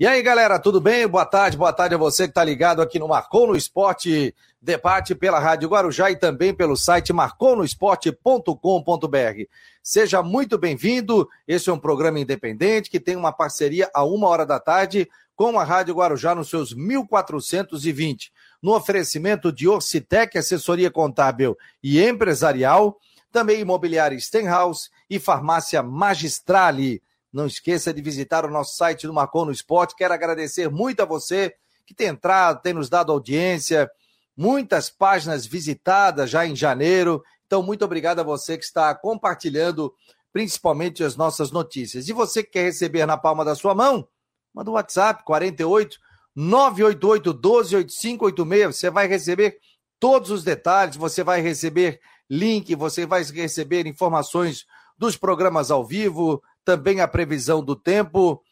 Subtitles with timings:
[0.00, 1.06] E aí, galera, tudo bem?
[1.06, 5.14] Boa tarde, boa tarde a você que está ligado aqui no Marcou no Esporte Debate
[5.14, 9.44] pela Rádio Guarujá e também pelo site marconosport.com.br.
[9.82, 11.28] Seja muito bem-vindo.
[11.46, 15.60] Esse é um programa independente que tem uma parceria a uma hora da tarde com
[15.60, 18.32] a Rádio Guarujá nos seus 1420.
[18.62, 22.96] No oferecimento de Orcitec, assessoria contábil e empresarial,
[23.30, 27.02] também imobiliária Stenhouse e farmácia Magistrale.
[27.32, 29.94] Não esqueça de visitar o nosso site do Marcou no Esporte.
[29.94, 31.54] Quero agradecer muito a você
[31.86, 33.90] que tem entrado, tem nos dado audiência,
[34.36, 37.22] muitas páginas visitadas já em janeiro.
[37.46, 39.92] Então, muito obrigado a você que está compartilhando
[40.32, 42.08] principalmente as nossas notícias.
[42.08, 44.06] E você que quer receber na palma da sua mão,
[44.54, 45.98] manda um WhatsApp 48
[46.34, 48.76] 988 128586.
[48.76, 49.58] Você vai receber
[49.98, 54.64] todos os detalhes, você vai receber link, você vai receber informações
[54.96, 58.42] dos programas ao vivo, também a previsão do tempo,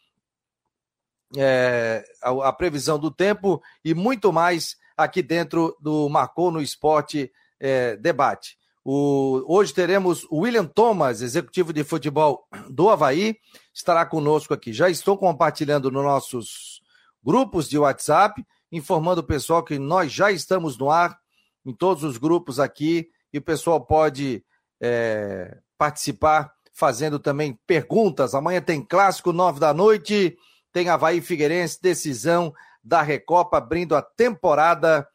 [1.37, 7.31] é, a, a, previsão do tempo e muito mais aqui dentro do Marcou no Esporte
[7.59, 8.57] é, Debate.
[8.83, 13.37] O, hoje teremos o William Thomas, executivo de futebol do Havaí,
[13.73, 14.73] estará conosco aqui.
[14.73, 16.81] Já estou compartilhando nos nossos
[17.23, 21.19] grupos de WhatsApp, informando o pessoal que nós já estamos no ar
[21.65, 24.43] em todos os grupos aqui e o pessoal pode
[24.81, 28.33] é, participar fazendo também perguntas.
[28.33, 30.37] Amanhã tem clássico, nove da noite,
[30.71, 35.05] tem Havaí Figueirense, decisão da Recopa, abrindo a temporada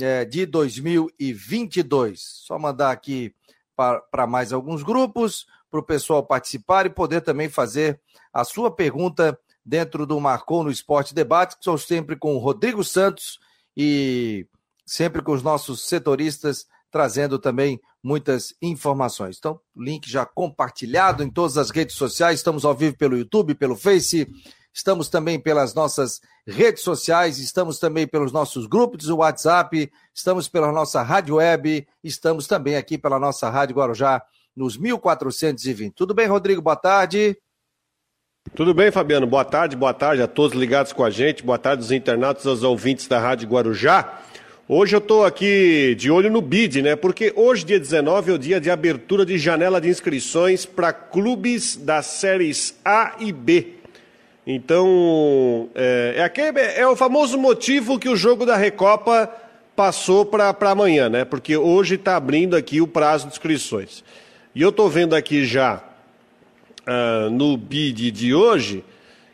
[0.00, 2.20] é, de 2022.
[2.20, 3.32] Só mandar aqui
[4.10, 8.00] para mais alguns grupos, para o pessoal participar e poder também fazer
[8.32, 12.82] a sua pergunta dentro do Marcou no Esporte Debate, que sou sempre com o Rodrigo
[12.82, 13.38] Santos
[13.76, 14.44] e
[14.84, 19.38] sempre com os nossos setoristas trazendo também muitas informações.
[19.38, 22.38] Então, link já compartilhado em todas as redes sociais.
[22.38, 24.28] Estamos ao vivo pelo YouTube, pelo Face,
[24.72, 30.70] estamos também pelas nossas redes sociais, estamos também pelos nossos grupos do WhatsApp, estamos pela
[30.70, 34.22] nossa rádio web, estamos também aqui pela nossa Rádio Guarujá
[34.54, 35.94] nos 1420.
[35.94, 36.60] Tudo bem, Rodrigo?
[36.60, 37.38] Boa tarde.
[38.54, 39.26] Tudo bem, Fabiano?
[39.26, 42.62] Boa tarde, boa tarde a todos ligados com a gente, boa tarde aos internautas, aos
[42.62, 44.20] ouvintes da Rádio Guarujá.
[44.68, 46.94] Hoje eu estou aqui de olho no BID, né?
[46.94, 51.74] Porque hoje, dia 19, é o dia de abertura de janela de inscrições para clubes
[51.76, 53.74] das séries A e B.
[54.46, 59.28] Então, é, é, aquele, é o famoso motivo que o jogo da Recopa
[59.74, 61.24] passou para amanhã, né?
[61.24, 64.04] Porque hoje está abrindo aqui o prazo de inscrições.
[64.54, 65.82] E eu estou vendo aqui já
[66.86, 68.84] uh, no BID de hoje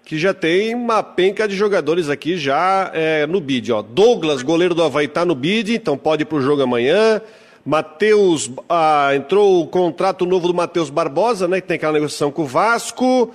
[0.08, 3.70] que já tem uma penca de jogadores aqui já é, no bid.
[3.70, 3.82] Ó.
[3.82, 7.20] Douglas, goleiro do Havaí, está no bid, então pode ir para o jogo amanhã.
[7.62, 12.44] Matheus, ah, entrou o contrato novo do Matheus Barbosa, né, que tem aquela negociação com
[12.44, 13.34] o Vasco.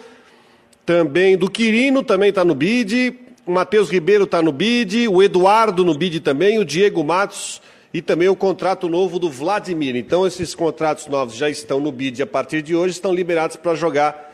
[0.84, 3.20] Também do Quirino, também está no bid.
[3.46, 5.08] O Matheus Ribeiro está no bid.
[5.08, 6.58] O Eduardo no bid também.
[6.58, 7.62] O Diego Matos
[7.94, 9.96] e também o contrato novo do Vladimir.
[9.96, 13.76] Então, esses contratos novos já estão no bid a partir de hoje, estão liberados para
[13.76, 14.33] jogar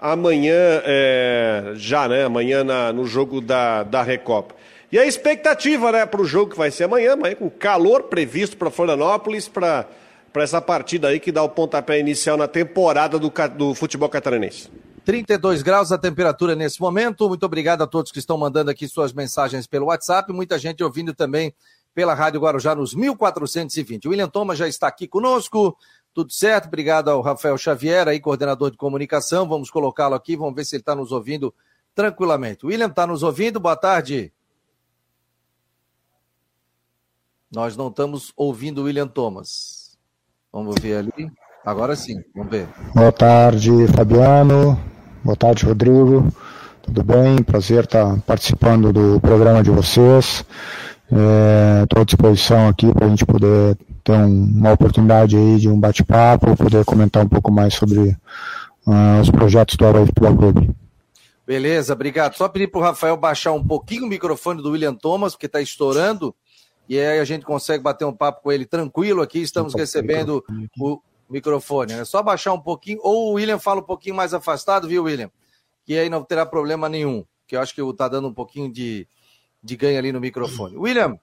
[0.00, 2.24] amanhã, é, já, né?
[2.24, 4.54] Amanhã na, no jogo da, da Recopa.
[4.90, 8.56] E a expectativa, né, para o jogo que vai ser amanhã, amanhã com calor previsto
[8.56, 9.86] para Florianópolis, para
[10.34, 14.68] essa partida aí que dá o pontapé inicial na temporada do, do futebol catarinense.
[15.04, 17.28] 32 graus a temperatura nesse momento.
[17.28, 20.32] Muito obrigado a todos que estão mandando aqui suas mensagens pelo WhatsApp.
[20.32, 21.54] Muita gente ouvindo também
[21.94, 24.06] pela Rádio Guarujá nos 1420.
[24.06, 25.76] O William Thomas já está aqui conosco.
[26.12, 26.66] Tudo certo?
[26.66, 29.48] Obrigado ao Rafael Xavier, aí, coordenador de comunicação.
[29.48, 31.54] Vamos colocá-lo aqui, vamos ver se ele está nos ouvindo
[31.94, 32.66] tranquilamente.
[32.66, 33.60] William, está nos ouvindo?
[33.60, 34.32] Boa tarde.
[37.52, 39.98] Nós não estamos ouvindo o William Thomas.
[40.52, 41.30] Vamos ver ali.
[41.64, 42.68] Agora sim, vamos ver.
[42.94, 44.78] Boa tarde, Fabiano.
[45.22, 46.32] Boa tarde, Rodrigo.
[46.82, 47.42] Tudo bem?
[47.42, 50.44] Prazer estar participando do programa de vocês.
[51.04, 55.68] Estou é, à disposição aqui para a gente poder ter um, uma oportunidade aí de
[55.68, 57.98] um bate-papo, poder comentar um pouco mais sobre
[58.86, 60.70] uh, os projetos do Havaí Futebol Clube.
[61.46, 62.36] Beleza, obrigado.
[62.36, 65.60] Só pedir para o Rafael baixar um pouquinho o microfone do William Thomas, porque está
[65.60, 66.34] estourando,
[66.88, 69.40] e aí a gente consegue bater um papo com ele tranquilo aqui.
[69.40, 70.44] Estamos recebendo
[70.78, 71.92] o microfone.
[71.92, 75.30] É só baixar um pouquinho, ou o William fala um pouquinho mais afastado, viu, William?
[75.84, 79.08] Que aí não terá problema nenhum, que eu acho que está dando um pouquinho de,
[79.62, 80.76] de ganho ali no microfone.
[80.76, 81.18] William,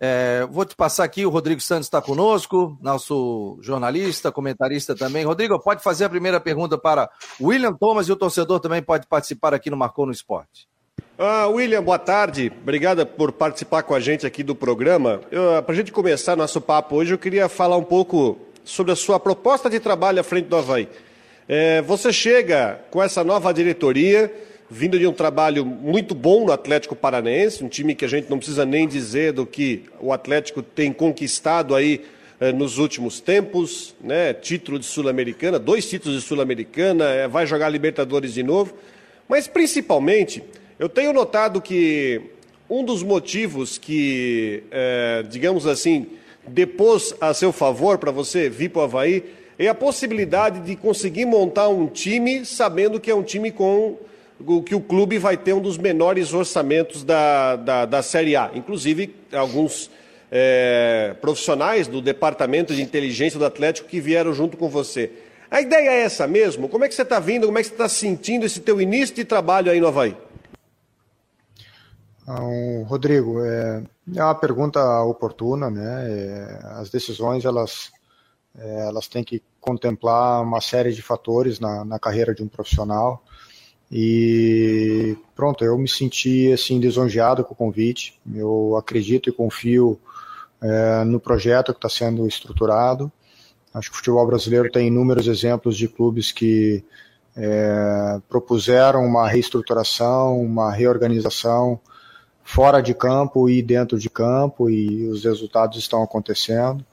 [0.00, 5.24] é, vou te passar aqui, o Rodrigo Santos está conosco, nosso jornalista, comentarista também.
[5.24, 7.10] Rodrigo, pode fazer a primeira pergunta para
[7.40, 10.68] William Thomas e o torcedor também pode participar aqui no Marcou no Esporte.
[11.18, 12.52] Ah, William, boa tarde.
[12.62, 15.20] Obrigado por participar com a gente aqui do programa.
[15.66, 19.18] Para a gente começar nosso papo hoje, eu queria falar um pouco sobre a sua
[19.18, 20.88] proposta de trabalho à frente do Havaí.
[21.48, 24.32] É, você chega com essa nova diretoria,
[24.70, 28.36] vindo de um trabalho muito bom no Atlético Paranaense, um time que a gente não
[28.36, 32.02] precisa nem dizer do que o Atlético tem conquistado aí
[32.38, 34.34] eh, nos últimos tempos, né?
[34.34, 38.74] Título de Sul-Americana, dois títulos de Sul-Americana, eh, vai jogar Libertadores de novo.
[39.26, 40.42] Mas principalmente,
[40.78, 42.20] eu tenho notado que
[42.68, 46.06] um dos motivos que, eh, digamos assim,
[46.46, 49.24] depôs a seu favor para você vir para o Havaí
[49.58, 53.96] é a possibilidade de conseguir montar um time sabendo que é um time com
[54.64, 58.50] que o clube vai ter um dos menores orçamentos da, da, da Série A.
[58.54, 59.90] Inclusive, alguns
[60.30, 65.10] é, profissionais do Departamento de Inteligência do Atlético que vieram junto com você.
[65.50, 66.68] A ideia é essa mesmo?
[66.68, 67.46] Como é que você está vindo?
[67.46, 70.16] Como é que você está sentindo esse teu início de trabalho aí no Havaí?
[72.22, 73.82] Então, Rodrigo, é,
[74.14, 76.06] é uma pergunta oportuna, né?
[76.10, 77.90] É, as decisões elas
[78.58, 83.22] é, elas têm que contemplar uma série de fatores na, na carreira de um profissional.
[83.90, 88.18] E pronto, eu me senti assim lisonjeado com o convite.
[88.34, 89.98] Eu acredito e confio
[90.60, 93.10] é, no projeto que está sendo estruturado.
[93.72, 96.84] Acho que o futebol brasileiro tem inúmeros exemplos de clubes que
[97.36, 101.78] é, propuseram uma reestruturação, uma reorganização
[102.42, 106.84] fora de campo e dentro de campo, e os resultados estão acontecendo.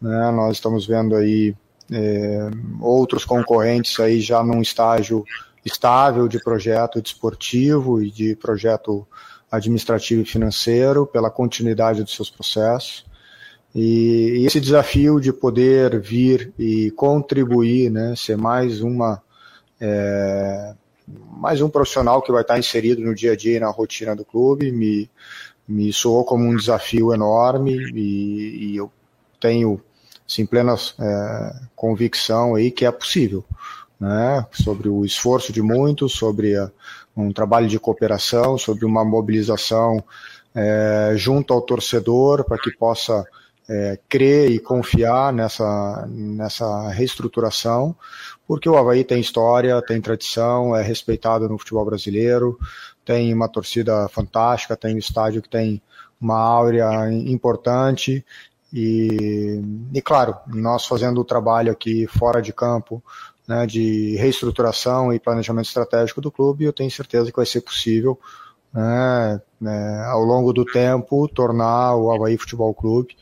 [0.00, 0.30] Né?
[0.30, 1.56] Nós estamos vendo aí
[1.90, 2.50] é,
[2.80, 5.24] outros concorrentes aí já num estágio
[5.64, 9.06] estável de projeto desportivo e de projeto
[9.50, 13.04] administrativo e financeiro, pela continuidade dos seus processos.
[13.74, 19.22] E esse desafio de poder vir e contribuir, né, ser mais uma
[19.80, 20.74] é,
[21.32, 24.24] mais um profissional que vai estar inserido no dia a dia e na rotina do
[24.24, 25.10] clube, me,
[25.66, 28.90] me soou como um desafio enorme e, e eu
[29.40, 29.80] tenho
[30.28, 33.44] assim, plena é, convicção aí que é possível
[34.00, 36.70] né, sobre o esforço de muitos, sobre a,
[37.14, 40.02] um trabalho de cooperação, sobre uma mobilização
[40.54, 43.24] é, junto ao torcedor para que possa
[43.68, 47.94] é, crer e confiar nessa, nessa reestruturação,
[48.48, 52.58] porque o Havaí tem história, tem tradição, é respeitado no futebol brasileiro,
[53.04, 55.80] tem uma torcida fantástica, tem um estádio que tem
[56.20, 58.24] uma áurea importante
[58.72, 59.60] e,
[59.92, 63.02] e claro, nós fazendo o trabalho aqui fora de campo,
[63.50, 68.16] né, de reestruturação e planejamento estratégico do clube, eu tenho certeza que vai ser possível,
[68.72, 73.16] né, né, ao longo do tempo, tornar o Havaí Futebol Clube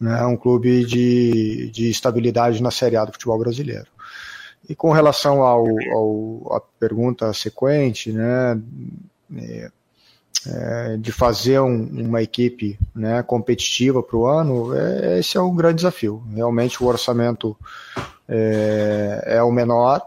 [0.00, 3.86] né, um clube de, de estabilidade na Série A do futebol brasileiro.
[4.68, 8.60] E com relação ao, ao à pergunta sequente, né,
[10.46, 15.54] é, de fazer um, uma equipe né, competitiva para o ano, é, esse é um
[15.54, 16.22] grande desafio.
[16.34, 17.56] Realmente o orçamento
[18.28, 20.02] é, é o menor,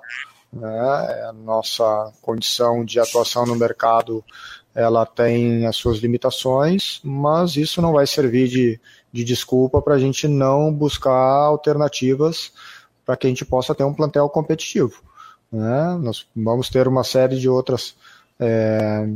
[0.51, 0.69] né,
[1.29, 4.23] a nossa condição de atuação no mercado
[4.77, 8.79] ela tem as suas limitações, mas isso não vai servir de,
[9.11, 12.51] de desculpa para a gente não buscar alternativas
[13.03, 15.01] para que a gente possa ter um plantel competitivo.
[15.51, 15.97] Né?
[15.99, 17.95] Nós vamos ter uma série de outras
[18.39, 19.09] é,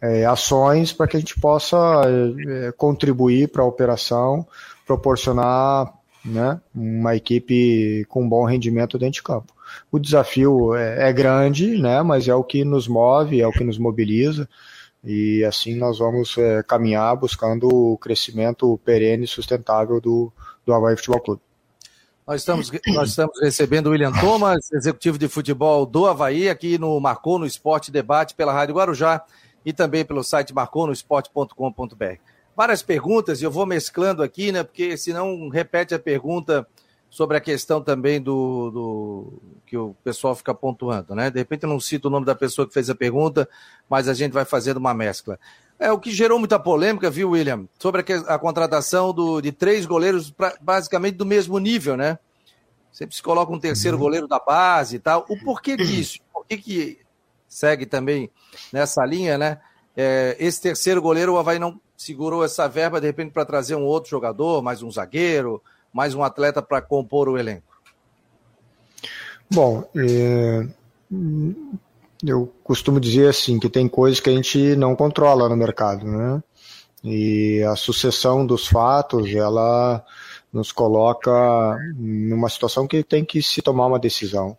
[0.00, 1.76] é, ações para que a gente possa
[2.48, 4.46] é, contribuir para a operação,
[4.86, 5.92] proporcionar
[6.24, 9.52] né, uma equipe com bom rendimento dentro de campo.
[9.90, 13.64] O desafio é, é, grande, né, mas é o que nos move, é o que
[13.64, 14.48] nos mobiliza,
[15.04, 20.32] e assim nós vamos é, caminhar buscando o crescimento perene e sustentável do,
[20.64, 21.42] do Havaí Futebol Clube.
[22.26, 27.00] Nós estamos, nós estamos recebendo o William Thomas, executivo de futebol do Havaí, aqui no
[27.00, 29.24] Marcou no Esporte Debate pela Rádio Guarujá
[29.68, 32.14] e também pelo site marconosport.com.br.
[32.56, 34.62] Várias perguntas, e eu vou mesclando aqui, né?
[34.62, 36.66] Porque senão repete a pergunta
[37.10, 41.30] sobre a questão também do, do, que o pessoal fica pontuando, né?
[41.30, 43.46] De repente eu não cito o nome da pessoa que fez a pergunta,
[43.90, 45.38] mas a gente vai fazendo uma mescla.
[45.78, 47.68] É o que gerou muita polêmica, viu, William?
[47.78, 52.18] Sobre a, a contratação do, de três goleiros pra, basicamente do mesmo nível, né?
[52.90, 54.02] Sempre se coloca um terceiro uhum.
[54.02, 55.26] goleiro da base e tal.
[55.28, 56.20] O porquê disso?
[56.32, 56.98] Por que, que
[57.48, 58.30] segue também
[58.72, 59.58] nessa linha, né?
[59.96, 63.84] É, esse terceiro goleiro, o Havaí não segurou essa verba, de repente, para trazer um
[63.84, 65.60] outro jogador, mais um zagueiro,
[65.92, 67.66] mais um atleta para compor o elenco?
[69.50, 70.68] Bom, é,
[72.24, 76.42] eu costumo dizer assim que tem coisas que a gente não controla no mercado, né?
[77.02, 80.04] E a sucessão dos fatos, ela
[80.52, 84.56] nos coloca numa situação que tem que se tomar uma decisão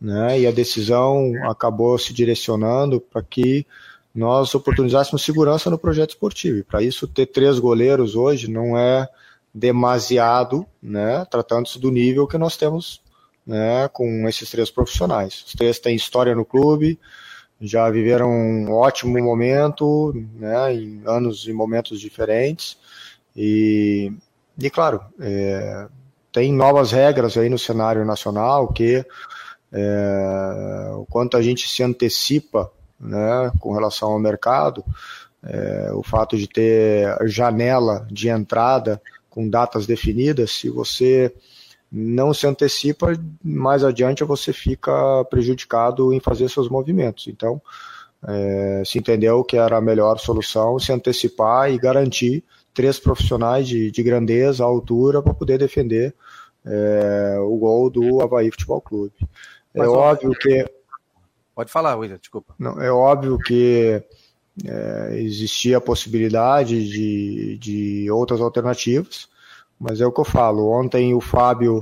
[0.00, 0.40] né?
[0.40, 3.66] E a decisão acabou se direcionando para que
[4.14, 6.64] nós oportunizássemos segurança no projeto esportivo.
[6.64, 9.08] Para isso, ter três goleiros hoje não é
[9.52, 11.24] demasiado, né?
[11.30, 13.02] Tratando-se do nível que nós temos,
[13.46, 13.88] né?
[13.88, 15.44] Com esses três profissionais.
[15.46, 16.98] Os três têm história no clube,
[17.60, 22.78] já viveram um ótimo momento, né, em anos e momentos diferentes.
[23.36, 24.10] E,
[24.58, 25.86] e claro, é,
[26.32, 29.04] tem novas regras aí no cenário nacional que
[29.72, 34.84] é, o quanto a gente se antecipa né, com relação ao mercado,
[35.42, 41.34] é, o fato de ter janela de entrada com datas definidas, se você
[41.90, 43.12] não se antecipa,
[43.42, 47.26] mais adiante você fica prejudicado em fazer seus movimentos.
[47.26, 47.60] Então,
[48.26, 53.90] é, se entendeu que era a melhor solução se antecipar e garantir três profissionais de,
[53.90, 56.14] de grandeza, altura, para poder defender
[56.64, 59.14] é, o gol do Havaí Futebol Clube.
[59.74, 60.64] É óbvio que.
[61.54, 62.54] Pode falar, William, desculpa.
[62.58, 64.02] Não, é óbvio que
[64.64, 69.28] é, existia a possibilidade de, de outras alternativas,
[69.78, 70.70] mas é o que eu falo.
[70.70, 71.80] Ontem o Fábio,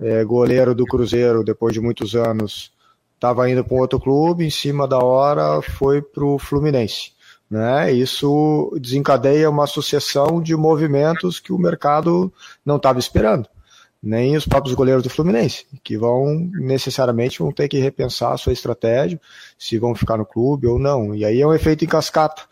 [0.00, 2.72] é, goleiro do Cruzeiro, depois de muitos anos,
[3.14, 7.12] estava indo para um outro clube, em cima da hora foi para o Fluminense.
[7.50, 7.92] Né?
[7.92, 12.32] Isso desencadeia uma sucessão de movimentos que o mercado
[12.64, 13.48] não estava esperando
[14.02, 18.52] nem os próprios goleiros do Fluminense, que vão necessariamente vão ter que repensar a sua
[18.52, 19.20] estratégia,
[19.58, 21.14] se vão ficar no clube ou não.
[21.14, 22.42] E aí é um efeito em cascata,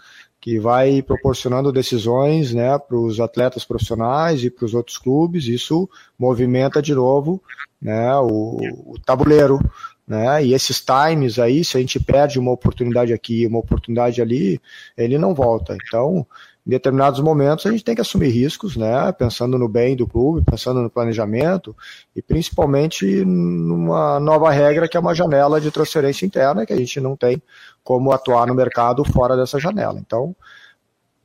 [0.41, 5.47] que vai proporcionando decisões né, para os atletas profissionais e para os outros clubes.
[5.47, 5.89] Isso
[6.19, 7.43] movimenta de novo
[7.81, 9.59] né, o, o tabuleiro.
[10.07, 10.45] Né?
[10.47, 14.61] E esses times aí, se a gente perde uma oportunidade aqui, uma oportunidade ali,
[14.97, 15.77] ele não volta.
[15.87, 16.25] Então,
[16.67, 19.13] em determinados momentos a gente tem que assumir riscos, né?
[19.13, 21.77] Pensando no bem do clube, pensando no planejamento
[22.15, 27.01] e principalmente numa nova regra que é uma janela de transferência interna que a gente
[27.01, 27.41] não tem
[27.85, 30.01] como atuar no mercado fora dessa janela.
[30.01, 30.35] Então,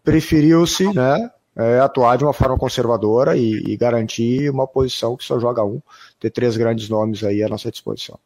[0.04, 1.32] preferiu-se, né?
[1.54, 5.82] É, atuar de uma forma conservadora e, e garantir uma posição que só joga um,
[6.18, 8.18] ter três grandes nomes aí à nossa disposição.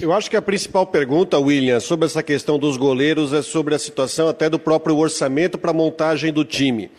[0.00, 3.78] Eu acho que a principal pergunta, William, sobre essa questão dos goleiros é sobre a
[3.78, 6.90] situação até do próprio orçamento para a montagem do time.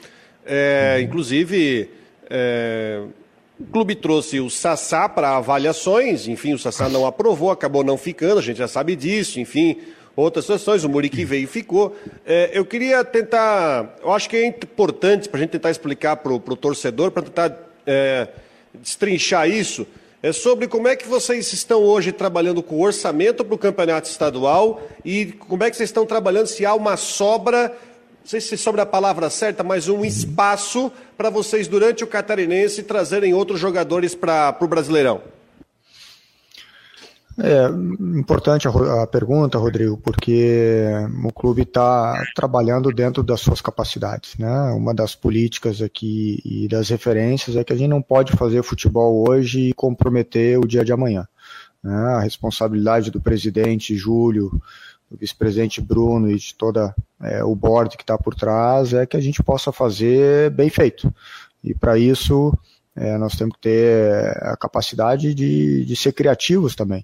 [0.45, 1.89] É, inclusive,
[2.29, 3.01] é,
[3.59, 8.39] o clube trouxe o Sassá para avaliações, enfim, o Sassá não aprovou, acabou não ficando,
[8.39, 9.77] a gente já sabe disso, enfim,
[10.15, 11.95] outras situações, o Muriqui veio e ficou.
[12.25, 16.33] É, eu queria tentar, eu acho que é importante para a gente tentar explicar para
[16.33, 18.27] o torcedor, para tentar é,
[18.73, 19.87] destrinchar isso,
[20.23, 24.09] é sobre como é que vocês estão hoje trabalhando com o orçamento para o campeonato
[24.09, 27.75] estadual e como é que vocês estão trabalhando se há uma sobra, não
[28.23, 33.33] sei se sobra a palavra certa, mas um espaço para vocês durante o catarinense trazerem
[33.33, 35.21] outros jogadores para o Brasileirão.
[37.37, 37.65] É
[38.19, 40.85] importante a, a, pergunta, Rodrigo, porque
[41.25, 44.37] o clube está trabalhando dentro das suas capacidades.
[44.37, 44.51] Né?
[44.71, 49.27] Uma das políticas aqui e das referências é que a gente não pode fazer futebol
[49.27, 51.27] hoje e comprometer o dia de amanhã.
[51.81, 51.95] Né?
[51.95, 54.51] A responsabilidade do presidente Júlio,
[55.09, 59.17] do vice-presidente Bruno e de toda é, o board que está por trás é que
[59.17, 61.11] a gente possa fazer bem feito.
[61.63, 62.55] E para isso
[62.95, 67.03] é, nós temos que ter a capacidade de, de ser criativos também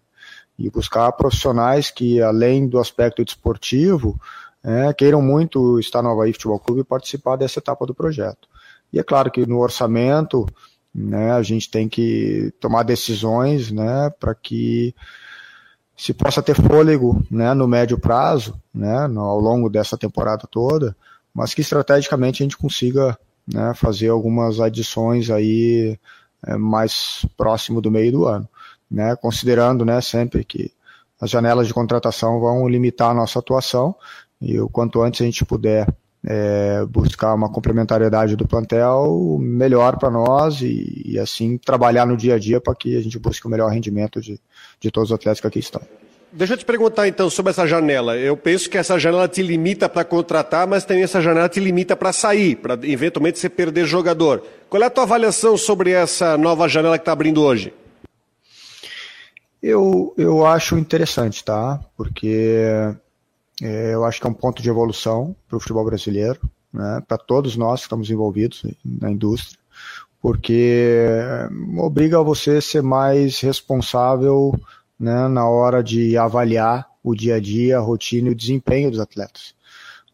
[0.59, 4.19] e buscar profissionais que, além do aspecto desportivo,
[4.61, 8.49] é, queiram muito estar no Havaí Futebol Clube e participar dessa etapa do projeto.
[8.91, 10.45] E é claro que no orçamento,
[10.93, 14.93] né, a gente tem que tomar decisões, né, para que
[15.95, 20.93] se possa ter fôlego, né, no médio prazo, né, no, ao longo dessa temporada toda,
[21.33, 25.97] mas que estrategicamente a gente consiga, né, fazer algumas adições aí
[26.45, 28.49] é, mais próximo do meio do ano
[28.89, 30.71] né, considerando né, sempre que
[31.19, 33.95] as janelas de contratação vão limitar a nossa atuação
[34.41, 35.87] e o quanto antes a gente puder
[36.25, 42.35] é, buscar uma complementariedade do plantel, melhor para nós e, e, assim trabalhar no dia
[42.35, 44.39] a dia para que a gente busque o melhor rendimento de,
[44.79, 45.81] de todos os atletas que aqui estão.
[46.31, 48.15] Deixa eu te perguntar então sobre essa janela.
[48.15, 51.95] Eu penso que essa janela te limita para contratar, mas também essa janela te limita
[51.95, 54.43] para sair, para eventualmente você perder jogador.
[54.69, 57.73] Qual é a tua avaliação sobre essa nova janela que está abrindo hoje?
[59.61, 61.79] Eu, eu acho interessante, tá?
[61.97, 62.63] Porque
[63.61, 66.39] é, eu acho que é um ponto de evolução para o futebol brasileiro,
[66.73, 67.03] né?
[67.07, 69.59] para todos nós que estamos envolvidos na indústria,
[70.21, 71.11] porque
[71.77, 74.57] obriga você a ser mais responsável
[74.99, 78.99] né, na hora de avaliar o dia a dia, a rotina e o desempenho dos
[78.99, 79.53] atletas.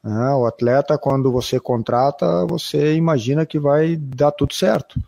[0.03, 0.29] Né?
[0.35, 4.99] O atleta, quando você contrata, você imagina que vai dar tudo certo.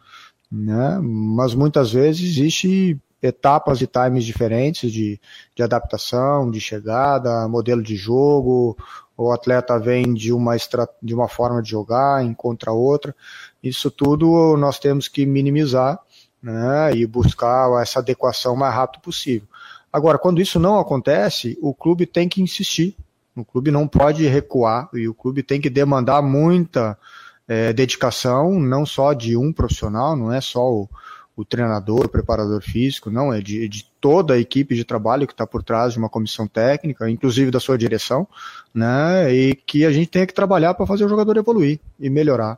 [0.51, 0.99] Né?
[1.01, 5.19] Mas muitas vezes existe etapas e times diferentes de,
[5.55, 8.77] de adaptação, de chegada, modelo de jogo,
[9.17, 10.55] o atleta vem de uma,
[11.01, 13.15] de uma forma de jogar, encontra outra.
[13.63, 15.99] Isso tudo nós temos que minimizar
[16.41, 19.47] né, e buscar essa adequação o mais rápido possível.
[19.91, 22.95] Agora, quando isso não acontece, o clube tem que insistir,
[23.35, 26.97] o clube não pode recuar e o clube tem que demandar muita
[27.47, 30.89] é, dedicação, não só de um profissional, não é só o,
[31.37, 35.33] o treinador, o preparador físico, não, é de, de toda a equipe de trabalho que
[35.33, 38.27] está por trás de uma comissão técnica, inclusive da sua direção,
[38.73, 42.57] né, e que a gente tem que trabalhar para fazer o jogador evoluir e melhorar.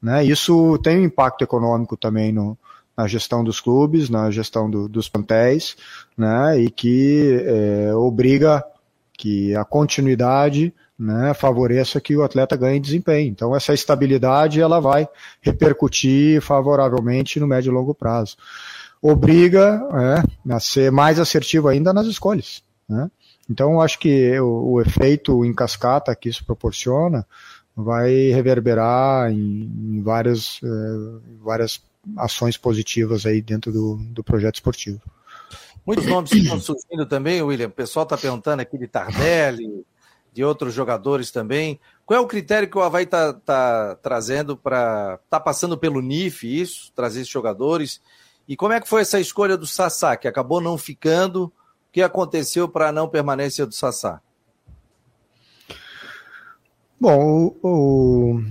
[0.00, 0.24] Né.
[0.24, 2.56] Isso tem um impacto econômico também no,
[2.96, 5.76] na gestão dos clubes, na gestão do, dos plantéis,
[6.16, 8.64] né, e que é, obriga
[9.18, 13.30] que a continuidade né, favoreça que o atleta ganhe desempenho.
[13.30, 15.08] Então essa estabilidade ela vai
[15.40, 18.36] repercutir favoravelmente no médio e longo prazo.
[19.00, 22.62] Obriga é, a ser mais assertivo ainda nas escolhas.
[22.86, 23.10] Né?
[23.48, 27.26] Então acho que o, o, efeito em cascata que isso proporciona
[27.74, 30.68] vai reverberar em, em várias, é,
[31.42, 31.80] várias
[32.18, 35.00] ações positivas aí dentro do, do projeto esportivo.
[35.86, 37.68] Muitos nomes estão surgindo também, William.
[37.68, 39.82] O pessoal está perguntando aqui de Tardelli,
[40.32, 41.80] de outros jogadores também.
[42.06, 45.18] Qual é o critério que o Havaí está tá trazendo para.
[45.24, 48.00] Está passando pelo NIF isso, trazer esses jogadores?
[48.48, 51.44] E como é que foi essa escolha do Sassá, que acabou não ficando?
[51.44, 51.52] O
[51.92, 54.20] que aconteceu para a não permanência do Sassá?
[57.00, 58.42] Bom, o, o,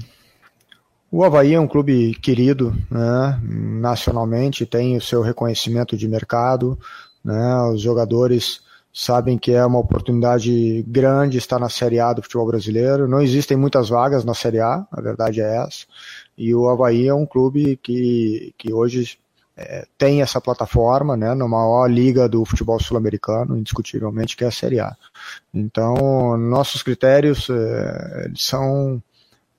[1.12, 6.80] o Havaí é um clube querido né, nacionalmente, tem o seu reconhecimento de mercado,
[7.24, 7.62] né?
[7.64, 8.62] Os jogadores
[8.94, 13.08] sabem que é uma oportunidade grande estar na Série A do futebol brasileiro.
[13.08, 15.86] Não existem muitas vagas na Série A, a verdade é essa.
[16.38, 19.20] E o Havaí é um clube que, que hoje
[19.56, 24.52] é, tem essa plataforma, né, na maior liga do futebol sul-americano, indiscutivelmente, que é a
[24.52, 24.96] Série A.
[25.54, 29.04] Então, nossos critérios é, são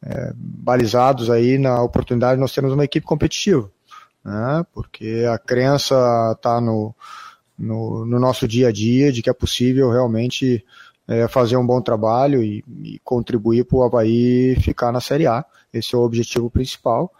[0.03, 3.71] é, balizados aí na oportunidade de nós termos uma equipe competitiva,
[4.25, 6.95] né, porque a crença está no
[7.61, 10.65] no, no nosso dia a dia de que é possível realmente
[11.07, 15.45] é, fazer um bom trabalho e, e contribuir para o Havaí ficar na Série A.
[15.73, 17.13] Esse é o objetivo principal.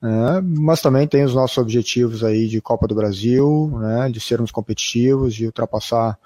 [0.00, 0.40] Né?
[0.42, 4.08] Mas também tem os nossos objetivos aí de Copa do Brasil, né?
[4.08, 6.16] de sermos competitivos, de ultrapassar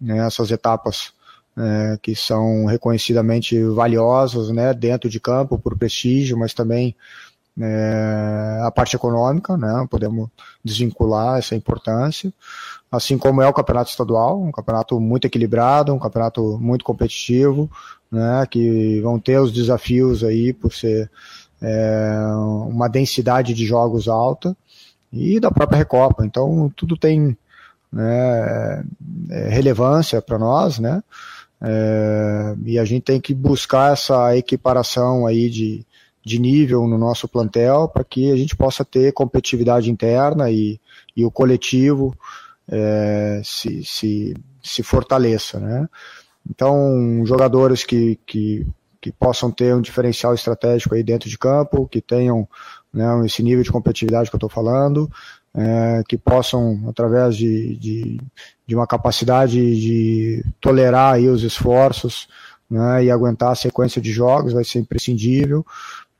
[0.00, 1.12] né, essas etapas
[1.56, 6.96] é, que são reconhecidamente valiosas né, dentro de campo por prestígio, mas também
[7.58, 10.28] é, a parte econômica, né, podemos
[10.64, 12.32] desvincular essa importância,
[12.90, 17.70] assim como é o campeonato estadual, um campeonato muito equilibrado, um campeonato muito competitivo,
[18.10, 21.10] né, que vão ter os desafios aí por ser
[21.62, 22.18] é,
[22.68, 24.56] uma densidade de jogos alta
[25.12, 26.24] e da própria Recopa.
[26.24, 27.36] Então tudo tem
[27.92, 28.84] né,
[29.30, 31.02] é, relevância para nós, né?
[31.62, 35.84] É, e a gente tem que buscar essa equiparação aí de,
[36.24, 40.78] de nível no nosso plantel para que a gente possa ter competitividade interna e,
[41.16, 42.14] e o coletivo
[42.68, 45.88] é, se, se, se fortaleça, né?
[46.48, 48.66] Então, jogadores que, que,
[49.00, 52.48] que possam ter um diferencial estratégico aí dentro de campo, que tenham
[52.92, 55.10] né, esse nível de competitividade que eu estou falando,
[55.54, 58.20] é, que possam, através de, de,
[58.66, 62.28] de, uma capacidade de tolerar aí os esforços
[62.70, 65.64] né, e aguentar a sequência de jogos, vai ser imprescindível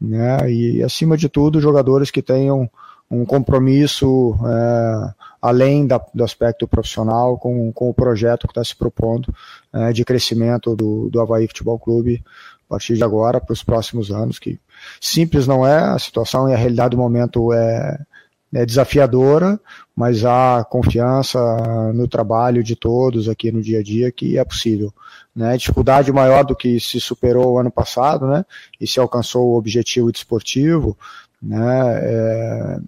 [0.01, 0.51] né?
[0.51, 2.71] E acima de tudo, jogadores que tenham
[3.11, 8.77] um compromisso é, além da, do aspecto profissional com, com o projeto que está se
[8.77, 9.35] propondo
[9.73, 12.23] é, de crescimento do, do Havaí Futebol Clube
[12.67, 14.61] a partir de agora para os próximos anos, que
[15.01, 17.99] simples não é, a situação e a realidade do momento é,
[18.53, 19.61] é desafiadora,
[19.95, 21.39] mas há confiança
[21.93, 24.93] no trabalho de todos aqui no dia a dia que é possível
[25.35, 28.45] né, dificuldade maior do que se superou o ano passado, né,
[28.81, 30.99] e se alcançou o objetivo desportivo,
[31.41, 32.79] né, é,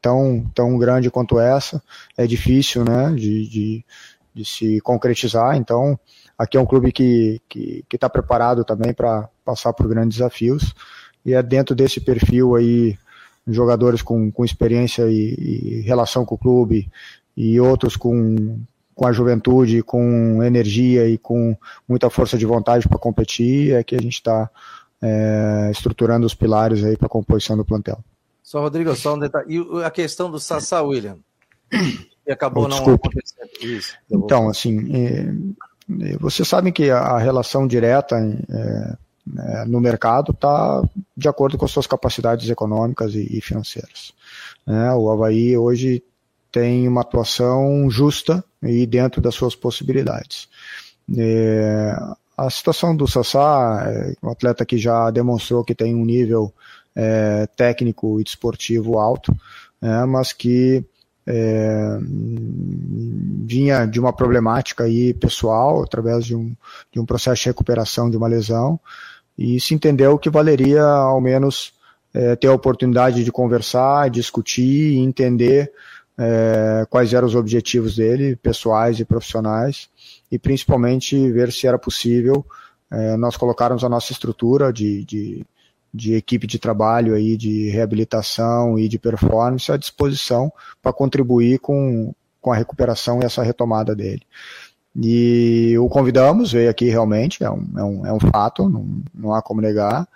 [0.00, 1.82] tão, tão grande quanto essa,
[2.16, 3.84] é difícil, né, de, de,
[4.34, 5.98] de se concretizar, então
[6.36, 10.74] aqui é um clube que que está preparado também para passar por grandes desafios,
[11.24, 12.98] e é dentro desse perfil aí,
[13.48, 16.88] jogadores com, com experiência e, e relação com o clube,
[17.36, 18.58] e outros com,
[18.94, 21.56] com a juventude, com energia e com
[21.88, 24.50] muita força de vontade para competir, é que a gente está
[25.00, 28.02] é, estruturando os pilares aí para a composição do plantel.
[28.42, 29.46] Só, Rodrigo, só um detalhe.
[29.56, 31.18] E a questão do Sassá William?
[32.26, 33.94] E acabou oh, não acontecendo isso.
[34.10, 38.96] Então, assim, é, é, vocês sabem que a, a relação direta é,
[39.36, 40.82] é, no mercado está
[41.16, 44.12] de acordo com as suas capacidades econômicas e, e financeiras.
[44.66, 46.02] É, o Havaí hoje
[46.50, 50.48] tem uma atuação justa e dentro das suas possibilidades.
[51.16, 51.94] É,
[52.36, 56.52] a situação do Sassá, é um atleta que já demonstrou que tem um nível
[56.94, 59.34] é, técnico e desportivo alto,
[59.82, 60.84] é, mas que
[61.26, 61.98] é,
[63.44, 66.54] vinha de uma problemática aí pessoal, através de um,
[66.90, 68.80] de um processo de recuperação de uma lesão,
[69.38, 71.72] e se entendeu que valeria ao menos
[72.12, 75.72] é, ter a oportunidade de conversar, discutir e entender
[76.18, 79.88] é, quais eram os objetivos dele, pessoais e profissionais,
[80.30, 82.44] e principalmente ver se era possível
[82.90, 85.46] é, nós colocarmos a nossa estrutura de, de,
[85.94, 92.12] de, equipe de trabalho aí, de reabilitação e de performance à disposição para contribuir com,
[92.40, 94.22] com a recuperação e essa retomada dele.
[95.00, 99.32] E o convidamos, veio aqui realmente, é um, é um, é um fato, não, não
[99.32, 100.08] há como negar.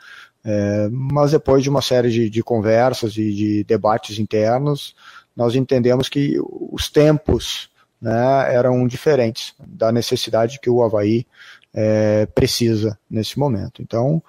[0.44, 4.96] É, mas depois de uma série de, de conversas e de debates internos,
[5.36, 6.36] nós entendemos que
[6.72, 11.24] os tempos né, eram diferentes da necessidade que o Havaí
[11.72, 13.80] é, precisa nesse momento.
[13.80, 14.20] Então,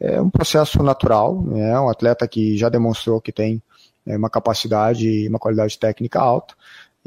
[0.00, 3.62] é um processo natural, né, um atleta que já demonstrou que tem
[4.06, 6.54] é, uma capacidade e uma qualidade técnica alta,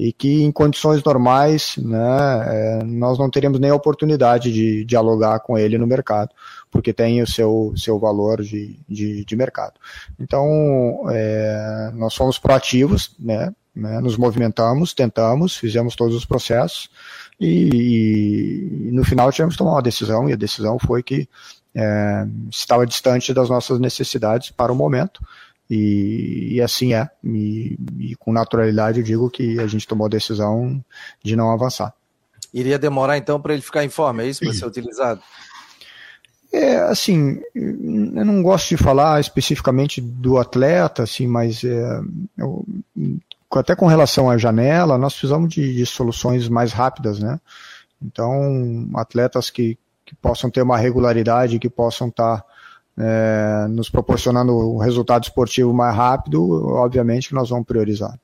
[0.02, 2.00] e que em condições normais né,
[2.48, 6.32] é, nós não teríamos nem a oportunidade de dialogar com ele no mercado,
[6.72, 9.74] porque tem o seu, seu valor de, de, de mercado.
[10.20, 16.90] Então, é, nós fomos proativos, né, né, nos movimentamos, tentamos, fizemos todos os processos
[17.40, 21.30] e, e, no final tivemos que tomar uma decisão e a decisão foi que
[21.76, 25.22] é, estava distante das nossas necessidades para o momento
[25.74, 27.10] e, e assim é.
[27.24, 30.84] E, e, com naturalidade eu digo que a gente tomou a decisão
[31.24, 31.94] de não avançar.
[32.54, 35.22] Iria demorar então para ele ficar em forma, é isso para ser utilizado?
[36.52, 42.02] É, assim, eu não gosto de falar especificamente do atleta, assim, mas é,
[42.38, 42.66] eu,
[43.50, 47.40] até com relação à janela, nós precisamos de, de soluções mais rápidas, né?
[48.02, 52.46] Então, atletas que, que possam ter uma regularidade, que possam estar tá
[53.02, 58.18] é, nos proporcionando um resultado esportivo mais rápido, obviamente que nós vamos priorizar.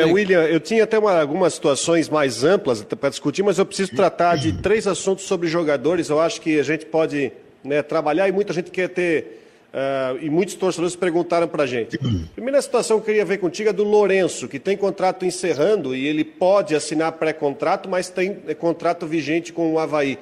[0.00, 3.94] é, William, eu tinha até uma, algumas situações mais amplas para discutir, mas eu preciso
[3.94, 6.08] tratar de três assuntos sobre jogadores.
[6.08, 7.32] Eu acho que a gente pode
[7.64, 9.44] né, trabalhar e muita gente quer ter.
[9.68, 11.98] Uh, e muitos torcedores perguntaram para a gente.
[12.34, 16.06] Primeira situação que eu queria ver contigo é do Lourenço, que tem contrato encerrando e
[16.06, 20.18] ele pode assinar pré-contrato, mas tem é, contrato vigente com o Havaí.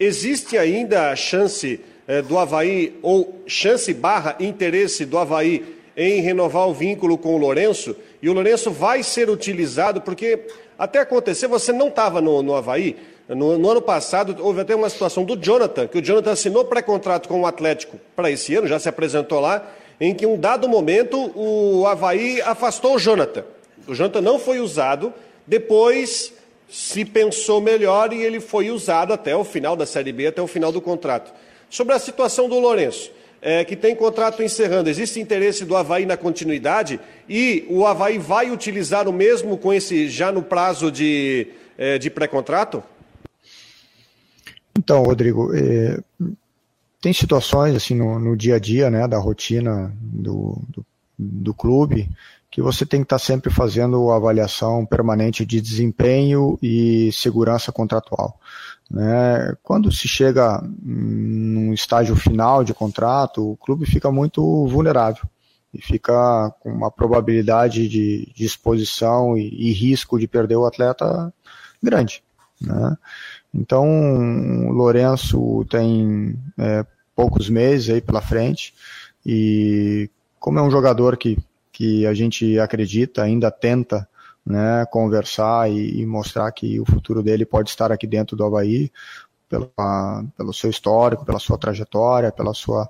[0.00, 6.68] Existe ainda a chance é, do Havaí, ou chance barra interesse do Havaí em renovar
[6.68, 10.40] o vínculo com o Lourenço, e o Lourenço vai ser utilizado, porque
[10.78, 12.96] até acontecer, você não estava no, no Havaí,
[13.28, 17.28] no, no, ano passado houve até uma situação do Jonathan, que o Jonathan assinou pré-contrato
[17.28, 19.66] com o Atlético para esse ano, já se apresentou lá,
[20.00, 23.44] em que em um dado momento o Havaí afastou o Jonathan.
[23.88, 25.12] O Jonathan não foi usado,
[25.46, 26.32] depois
[26.68, 30.46] se pensou melhor e ele foi usado até o final da Série B, até o
[30.46, 31.32] final do contrato.
[31.68, 33.10] Sobre a situação do Lourenço,
[33.42, 36.98] é, que tem contrato encerrando, existe interesse do Havaí na continuidade
[37.28, 42.10] e o Havaí vai utilizar o mesmo com esse já no prazo de, é, de
[42.10, 42.82] pré-contrato?
[44.78, 45.98] Então, Rodrigo, é,
[47.00, 50.86] tem situações assim no, no, dia a dia, né, da rotina do, do,
[51.18, 52.08] do clube,
[52.50, 58.40] que você tem que estar sempre fazendo avaliação permanente de desempenho e segurança contratual.
[58.90, 59.54] Né?
[59.62, 65.24] Quando se chega num estágio final de contrato, o clube fica muito vulnerável
[65.74, 71.32] e fica com uma probabilidade de, de exposição e, e, risco de perder o atleta
[71.82, 72.22] grande.
[72.60, 72.96] Né?
[73.52, 73.84] Então,
[74.68, 78.72] o Lourenço tem é, poucos meses aí pela frente
[79.24, 81.38] e como é um jogador que,
[81.72, 84.08] que a gente acredita, ainda tenta
[84.46, 88.92] né, conversar e, e, mostrar que o futuro dele pode estar aqui dentro do Havaí,
[89.48, 92.88] pela, pelo seu histórico, pela sua trajetória, pela sua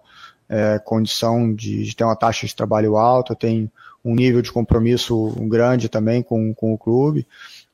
[0.49, 3.71] é, condição de, de, ter uma taxa de trabalho alta, tem
[4.05, 7.27] um nível de compromisso grande também com, com o clube.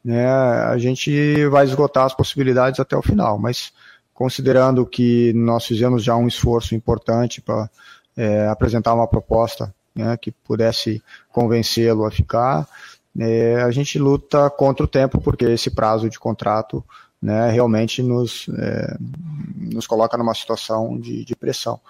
[0.05, 3.73] Né, a gente vai esgotar as possibilidades até o final, mas
[4.15, 7.69] considerando que nós fizemos já um esforço importante para
[8.17, 12.67] é, apresentar uma proposta né, que pudesse convencê-lo a ficar,
[13.19, 16.85] é, a gente luta contra o tempo, porque esse prazo de contrato
[17.21, 18.97] né, realmente nos, é,
[19.57, 21.81] nos coloca numa situação de, de pressão.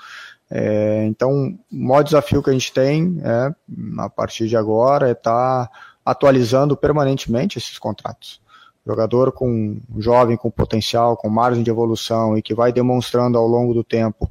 [0.50, 3.54] É, então, o maior desafio que a gente tem é,
[3.98, 5.70] a partir de agora é estar tá
[6.04, 8.42] atualizando permanentemente esses contratos.
[8.84, 13.72] Jogador com jovem, com potencial, com margem de evolução e que vai demonstrando ao longo
[13.72, 14.28] do tempo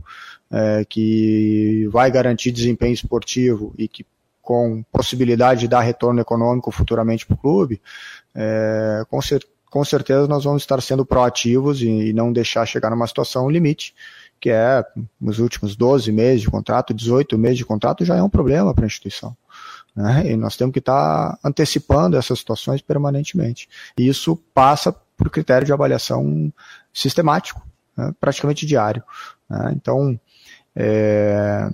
[0.52, 4.06] é, que vai garantir desempenho esportivo e que
[4.52, 7.82] com possibilidade de dar retorno econômico futuramente para o clube,
[8.36, 12.90] é, com, cer com, certeza nós vamos estar sendo proativos e, e, não deixar chegar
[12.90, 13.96] numa situação limite,
[14.42, 14.84] que é
[15.22, 18.84] nos últimos 12 meses de contrato, 18 meses de contrato, já é um problema para
[18.84, 19.38] a instituição.
[19.96, 20.32] Né?
[20.32, 23.70] E nós temos que estar antecipando essas situações permanentemente.
[23.98, 26.52] E isso passa por critério de avaliação
[26.94, 28.14] sistemático, né?
[28.20, 29.02] praticamente diário.
[29.50, 29.72] Né?
[29.78, 30.20] Então,
[30.76, 31.70] é,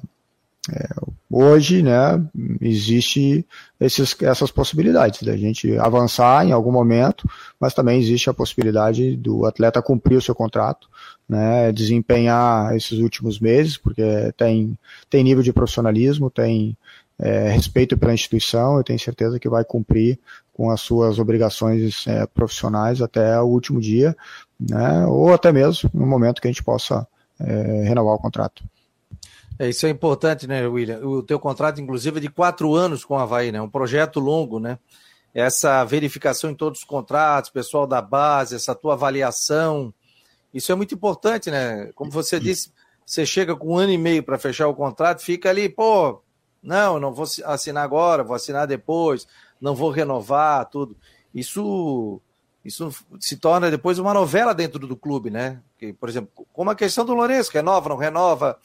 [0.71, 0.87] é,
[1.29, 2.21] hoje, né,
[2.61, 3.45] existe
[3.79, 9.45] esses, essas possibilidades da gente avançar em algum momento, mas também existe a possibilidade do
[9.45, 10.89] atleta cumprir o seu contrato,
[11.27, 14.03] né, desempenhar esses últimos meses, porque
[14.35, 14.77] tem,
[15.09, 16.77] tem nível de profissionalismo, tem
[17.19, 20.19] é, respeito pela instituição, eu tenho certeza que vai cumprir
[20.53, 24.15] com as suas obrigações é, profissionais até o último dia,
[24.59, 27.07] né, ou até mesmo no momento que a gente possa
[27.39, 28.63] é, renovar o contrato.
[29.59, 30.99] É, isso é importante, né, William?
[30.99, 33.61] O teu contrato, inclusive, é de quatro anos com o Havaí, né?
[33.61, 34.77] Um projeto longo, né?
[35.33, 39.93] Essa verificação em todos os contratos, pessoal da base, essa tua avaliação,
[40.53, 41.91] isso é muito importante, né?
[41.93, 42.71] Como você disse,
[43.05, 46.21] você chega com um ano e meio para fechar o contrato, fica ali, pô,
[46.61, 49.27] não, não vou assinar agora, vou assinar depois,
[49.61, 50.97] não vou renovar, tudo.
[51.33, 52.19] Isso,
[52.65, 52.89] isso
[53.19, 55.61] se torna depois uma novela dentro do clube, né?
[55.77, 58.57] Que, por exemplo, como a questão do Lourenço, renova, não renova,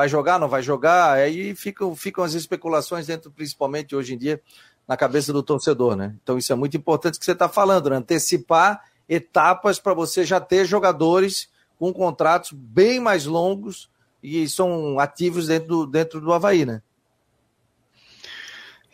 [0.00, 4.40] vai jogar, não vai jogar, aí ficam, ficam as especulações dentro, principalmente hoje em dia,
[4.88, 6.14] na cabeça do torcedor, né?
[6.22, 7.96] Então isso é muito importante que você está falando, né?
[7.96, 13.90] antecipar etapas para você já ter jogadores com contratos bem mais longos
[14.22, 16.80] e são ativos dentro do, dentro do Havaí, né?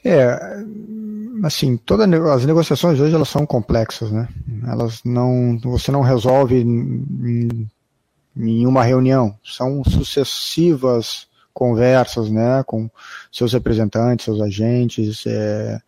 [0.05, 0.39] É,
[1.45, 4.29] assim, todas as negociações hoje elas são complexas, né?
[4.67, 7.69] Elas não, você não resolve em,
[8.37, 12.91] em uma reunião, são sucessivas conversas, né, com
[13.33, 15.81] seus representantes, seus agentes, é,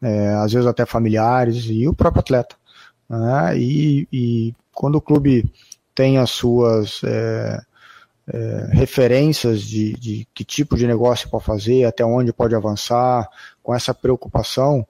[0.00, 2.54] é, às vezes até familiares e o próprio atleta.
[3.08, 3.58] Né?
[3.58, 5.44] E, e, quando o clube
[5.92, 7.60] tem as suas é,
[8.28, 13.28] é, referências de, de, que tipo de negócio pode fazer, até onde pode avançar,
[13.60, 14.86] com essa preocupação,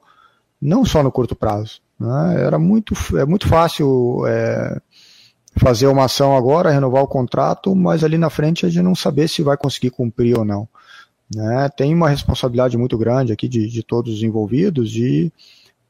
[0.61, 1.81] não só no curto prazo.
[1.99, 2.43] Né?
[2.43, 4.79] Era muito, é muito fácil é,
[5.57, 9.27] fazer uma ação agora, renovar o contrato, mas ali na frente a gente não saber
[9.27, 10.67] se vai conseguir cumprir ou não.
[11.33, 11.69] Né?
[11.75, 15.31] Tem uma responsabilidade muito grande aqui de, de todos os envolvidos de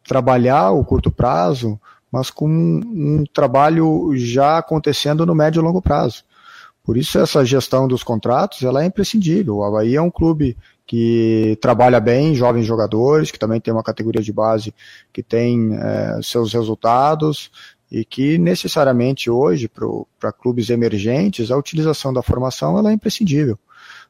[0.04, 1.80] trabalhar o curto prazo,
[2.12, 2.82] mas com um,
[3.22, 6.24] um trabalho já acontecendo no médio e longo prazo.
[6.84, 9.58] Por isso essa gestão dos contratos ela é imprescindível.
[9.58, 14.24] O Havaí é um clube que trabalha bem, jovens jogadores, que também tem uma categoria
[14.24, 14.74] de base
[15.14, 17.52] que tem é, seus resultados
[17.92, 19.70] e que necessariamente hoje
[20.20, 23.58] para clubes emergentes a utilização da formação ela é imprescindível.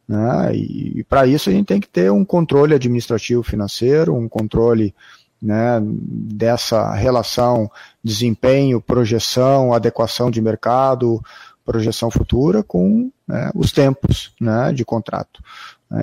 [0.08, 0.56] Né?
[0.56, 4.94] E, e para isso a gente tem que ter um controle administrativo financeiro, um controle
[5.42, 7.72] né, dessa relação
[8.04, 11.24] desempenho, projeção, adequação de mercado,
[11.63, 15.42] projeção futura com né, os tempos né, de contrato.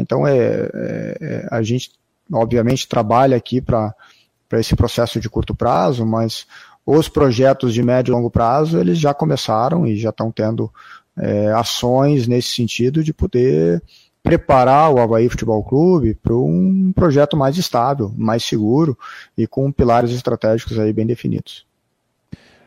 [0.00, 1.90] Então é, é, é a gente
[2.32, 3.94] obviamente trabalha aqui para
[4.52, 6.46] esse processo de curto prazo, mas
[6.86, 10.72] os projetos de médio e longo prazo, eles já começaram e já estão tendo
[11.18, 13.82] é, ações nesse sentido de poder
[14.22, 18.96] preparar o Havaí Futebol Clube para um projeto mais estável, mais seguro
[19.36, 21.66] e com pilares estratégicos aí bem definidos.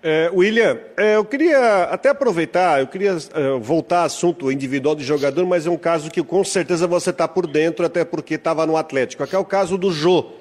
[0.02, 5.04] É, William, é, eu queria até aproveitar, eu queria é, voltar ao assunto individual de
[5.04, 8.66] jogador, mas é um caso que com certeza você está por dentro, até porque estava
[8.66, 9.24] no Atlético.
[9.24, 10.32] Aqui é o caso do Jô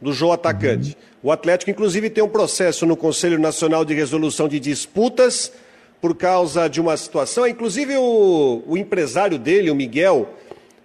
[0.00, 0.96] do João Atacante.
[1.22, 5.52] O Atlético, inclusive, tem um processo no Conselho Nacional de Resolução de Disputas
[6.00, 7.46] por causa de uma situação.
[7.46, 10.30] Inclusive, o, o empresário dele, o Miguel,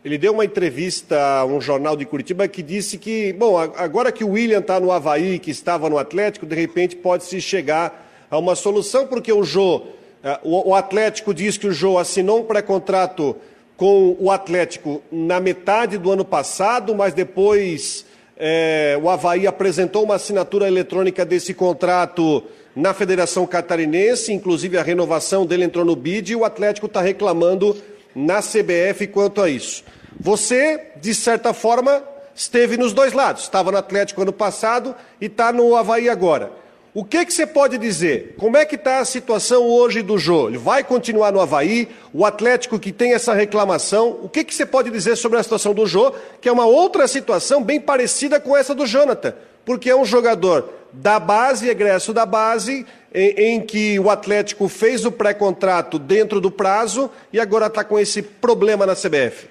[0.03, 4.23] ele deu uma entrevista a um jornal de Curitiba que disse que, bom, agora que
[4.23, 8.55] o William está no Havaí, que estava no Atlético, de repente pode-se chegar a uma
[8.55, 9.83] solução, porque o Jô,
[10.23, 13.35] eh, o Atlético diz que o Jô assinou um pré-contrato
[13.77, 18.05] com o Atlético na metade do ano passado, mas depois
[18.37, 22.43] é, o Havaí apresentou uma assinatura eletrônica desse contrato
[22.75, 27.75] na Federação Catarinense, inclusive a renovação dele entrou no BID e o Atlético está reclamando
[28.13, 29.83] na CBF quanto a isso.
[30.19, 33.43] Você, de certa forma, esteve nos dois lados.
[33.43, 36.51] Estava no Atlético ano passado e está no Havaí agora.
[36.95, 38.35] O que, que você pode dizer?
[38.37, 40.47] Como é que está a situação hoje do Jô?
[40.47, 41.89] Ele vai continuar no Havaí?
[42.13, 45.73] O Atlético que tem essa reclamação, o que, que você pode dizer sobre a situação
[45.73, 49.33] do Jô, que é uma outra situação bem parecida com essa do Jonathan?
[49.65, 55.05] Porque é um jogador da base, egresso da base, em, em que o Atlético fez
[55.05, 59.49] o pré-contrato dentro do prazo e agora está com esse problema na CBF.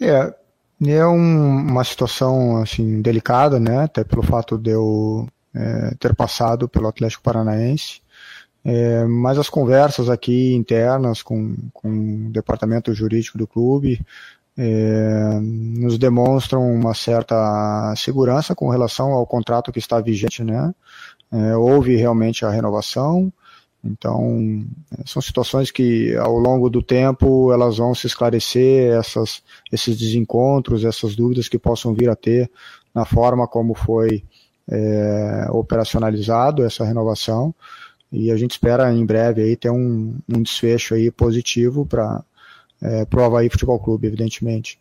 [0.00, 0.32] É,
[0.86, 3.84] é um, uma situação assim delicada, né?
[3.84, 8.00] Até pelo fato de eu é, ter passado pelo Atlético Paranaense
[8.64, 14.00] É, mas as conversas aqui internas com, com o departamento jurídico do clube
[14.56, 20.74] é, nos demonstram uma certa segurança com relação ao contrato que está vigente, né?
[21.32, 23.32] É, houve realmente a renovação,
[23.84, 24.64] então
[25.06, 31.14] são situações que ao longo do tempo elas vão se esclarecer essas, esses desencontros, essas
[31.14, 32.50] dúvidas que possam vir a ter
[32.94, 34.24] na forma como foi
[34.68, 37.54] é, operacionalizado essa renovação
[38.10, 42.24] e a gente espera em breve aí ter um, um desfecho aí positivo para
[42.82, 44.78] é, Havaí Futebol Clube, evidentemente.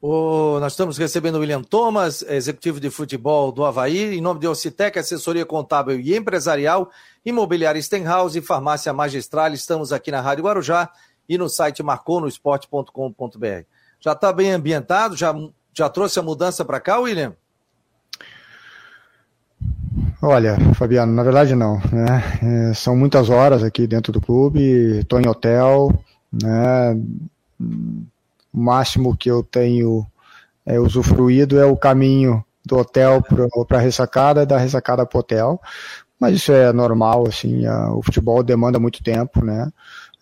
[0.00, 4.46] O, nós estamos recebendo o William Thomas, executivo de futebol do Havaí, em nome de
[4.46, 6.90] Ocitec, assessoria contábil e empresarial,
[7.24, 9.52] imobiliária Stenhouse e farmácia magistral.
[9.52, 10.90] Estamos aqui na Rádio Guarujá
[11.28, 13.64] e no site marconosport.com.br.
[13.98, 15.16] Já está bem ambientado?
[15.16, 15.34] Já,
[15.72, 17.34] já trouxe a mudança para cá, William?
[20.22, 21.78] Olha, Fabiano, na verdade não.
[21.90, 22.70] Né?
[22.70, 25.92] É, são muitas horas aqui dentro do clube, estou em hotel,
[26.30, 27.00] né?
[28.56, 30.06] O máximo que eu tenho
[30.64, 33.22] é, usufruído é o caminho do hotel
[33.68, 35.60] para a ressacada da ressacada para o hotel.
[36.18, 39.70] Mas isso é normal, assim, a, o futebol demanda muito tempo, né?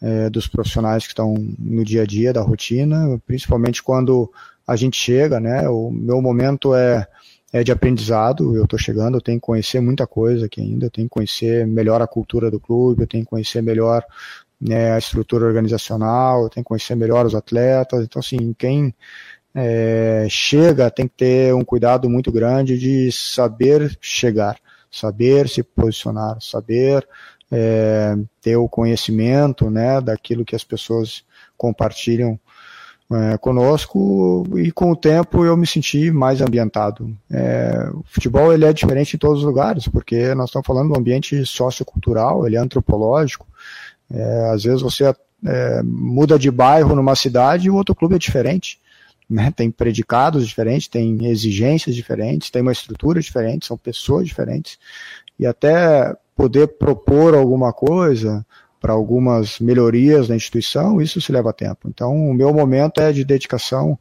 [0.03, 4.31] É, dos profissionais que estão no dia a dia da rotina, principalmente quando
[4.67, 5.69] a gente chega, né?
[5.69, 7.07] O meu momento é
[7.55, 8.57] é de aprendizado.
[8.57, 11.65] Eu estou chegando, eu tenho que conhecer muita coisa aqui ainda, eu tenho que conhecer
[11.65, 14.05] melhor a cultura do clube, eu tenho que conhecer melhor
[14.65, 18.03] né, a estrutura organizacional, tenho que conhecer melhor os atletas.
[18.03, 18.95] Então, assim, quem
[19.55, 24.57] é, chega tem que ter um cuidado muito grande de saber chegar,
[24.91, 27.07] saber se posicionar, saber
[27.53, 31.23] é, ter o conhecimento né, daquilo que as pessoas
[31.59, 32.41] compartilham
[33.13, 37.15] é, conosco e com o tempo eu me senti mais ambientado.
[37.31, 40.99] É, o futebol ele é diferente em todos os lugares, porque nós estamos falando um
[40.99, 43.47] ambiente sociocultural, ele é antropológico.
[44.11, 45.05] É, às vezes você
[45.45, 48.79] é, muda de bairro numa cidade e o outro clube é diferente.
[49.29, 49.53] Né?
[49.55, 54.79] Tem predicados diferentes, tem exigências diferentes, tem uma estrutura diferente, são pessoas diferentes.
[55.39, 58.45] E até poder propor alguma coisa,
[58.85, 61.89] para algumas melhorias na instituição, isso se leva tempo.
[61.89, 63.99] Então, o meu momento é de dedicação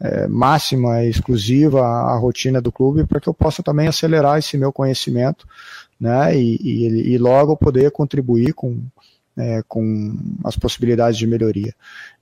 [0.00, 4.72] é, máxima exclusiva à, rotina do clube para que eu possa também acelerar esse meu
[4.72, 5.46] conhecimento
[5.98, 8.82] né, e, e, e logo poder contribuir com,
[9.36, 11.74] é, com as possibilidades de melhoria.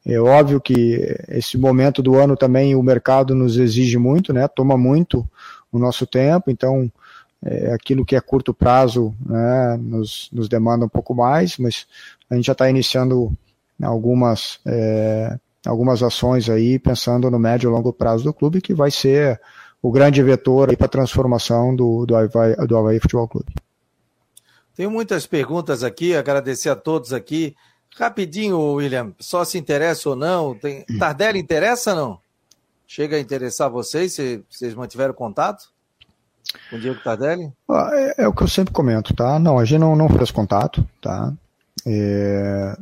[0.05, 4.77] É óbvio que esse momento do ano também o mercado nos exige muito, né, toma
[4.77, 5.27] muito
[5.73, 6.91] o nosso tempo, então
[7.45, 11.87] é, aquilo que é curto prazo né, nos, nos demanda um pouco mais, mas
[12.29, 13.33] a gente já está iniciando
[13.83, 18.91] algumas, é, algumas ações aí, pensando no médio e longo prazo do clube, que vai
[18.91, 19.41] ser
[19.83, 23.53] o grande vetor para a transformação do, do, Havaí, do Havaí Futebol Clube.
[24.77, 27.55] Tenho muitas perguntas aqui, agradecer a todos aqui.
[27.97, 30.55] Rapidinho, William, só se interessa ou não?
[30.55, 30.85] Tem...
[30.99, 32.19] Tardelli interessa ou não?
[32.87, 35.73] Chega a interessar vocês, se vocês mantiveram contato?
[36.71, 37.53] Com o Diego Tardelli?
[37.93, 39.39] É, é, o que eu sempre comento, tá?
[39.39, 41.33] Não, a gente não, não fez contato, tá?
[41.87, 42.77] É,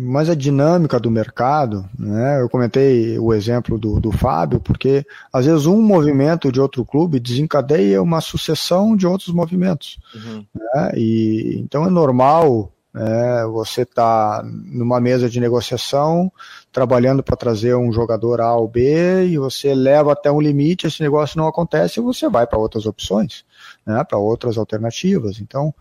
[0.00, 2.40] mas a dinâmica do mercado, né?
[2.40, 7.18] Eu comentei o exemplo do, do Fábio, porque às vezes um movimento de outro clube
[7.18, 9.98] desencadeia uma sucessão de outros movimentos.
[10.14, 10.44] Uhum.
[10.54, 10.92] Né?
[10.94, 16.32] E então é normal é, você tá numa mesa de negociação,
[16.72, 21.02] trabalhando para trazer um jogador A ou B, e você leva até um limite, esse
[21.02, 23.44] negócio não acontece, e você vai para outras opções,
[23.84, 25.40] né, para outras alternativas.
[25.40, 25.74] Então,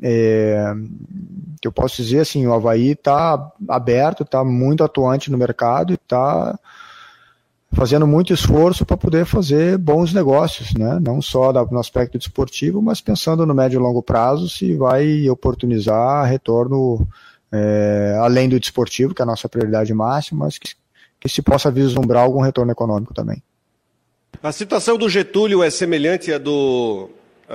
[0.00, 0.72] é,
[1.62, 6.58] eu posso dizer assim, o Havaí está aberto, está muito atuante no mercado e está
[7.72, 10.98] fazendo muito esforço para poder fazer bons negócios, né?
[11.00, 16.26] não só no aspecto desportivo, mas pensando no médio e longo prazo se vai oportunizar
[16.26, 17.06] retorno
[17.50, 20.74] é, além do desportivo, que é a nossa prioridade máxima, mas que,
[21.20, 23.42] que se possa vislumbrar algum retorno econômico também.
[24.42, 27.08] A situação do Getúlio é semelhante à do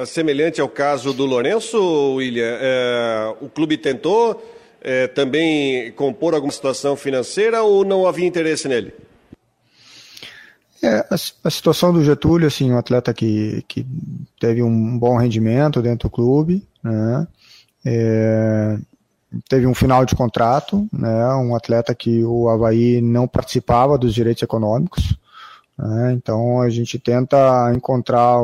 [0.05, 2.57] semelhante ao caso do Lourenço, William?
[2.60, 4.43] É, o clube tentou
[4.81, 8.93] é, também compor alguma situação financeira ou não havia interesse nele?
[10.81, 13.86] É, a, a, situação do Getúlio, assim, um atleta que, que
[14.39, 17.28] teve um bom rendimento dentro do clube, né?
[17.84, 18.78] É,
[19.49, 21.28] teve um final de contrato, né?
[21.36, 25.17] Um atleta que o Havaí não participava dos direitos econômicos,
[25.78, 26.13] né?
[26.13, 28.39] Então a gente tenta encontrar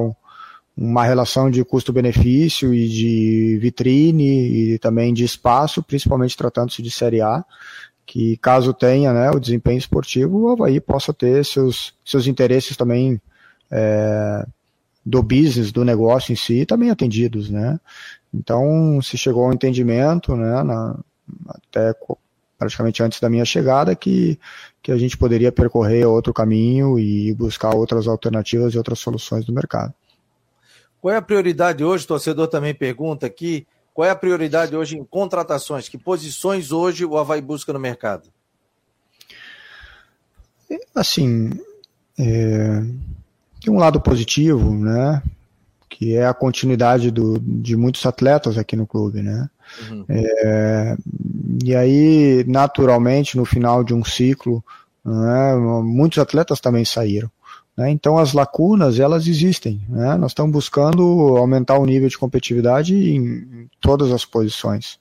[0.76, 7.21] uma relação de custo-benefício e de vitrine e também de espaço, principalmente tratando-se de Série
[7.21, 7.45] A,
[8.05, 13.21] que caso tenha né, o desempenho esportivo, o Havaí possa ter seus, seus interesses também
[13.71, 14.45] é,
[15.05, 17.80] do business, do negócio em si, também atendidos, né?
[18.34, 20.99] Então, se chegou ao entendimento, né, na,
[21.47, 21.93] até
[22.57, 24.39] praticamente antes da minha chegada, que,
[24.82, 29.53] que a gente poderia percorrer outro caminho e buscar outras alternativas e outras soluções do
[29.53, 29.93] mercado.
[31.04, 32.06] Qual é a prioridade hoje?
[32.06, 33.68] O torcedor também pergunta aqui.
[33.93, 35.89] Qual é a prioridade hoje em contratações?
[35.89, 38.30] Que posições hoje o Havaí busca no mercado?
[40.95, 41.49] Assim,
[42.18, 42.82] é,
[43.62, 45.22] tem um lado positivo, né?
[45.89, 49.49] Que é a continuidade do, de muitos atletas aqui no clube, né?
[49.91, 50.06] Uhum.
[50.08, 50.95] É,
[51.66, 54.64] e aí, naturalmente, no final de um ciclo,
[55.04, 57.30] né, muitos atletas também saíram.
[57.76, 57.89] Né?
[57.91, 59.82] Então, as lacunas, elas existem.
[59.89, 60.15] Né?
[60.15, 64.99] Nós estamos buscando aumentar o nível de competitividade em, todas as posições.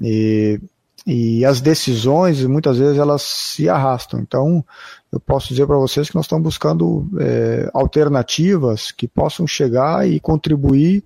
[0.00, 0.60] E,
[1.06, 4.20] e as decisões, muitas vezes, elas se arrastam.
[4.20, 4.64] Então,
[5.12, 10.20] eu posso dizer para vocês que nós estamos buscando é, alternativas que possam chegar e
[10.20, 11.02] contribuir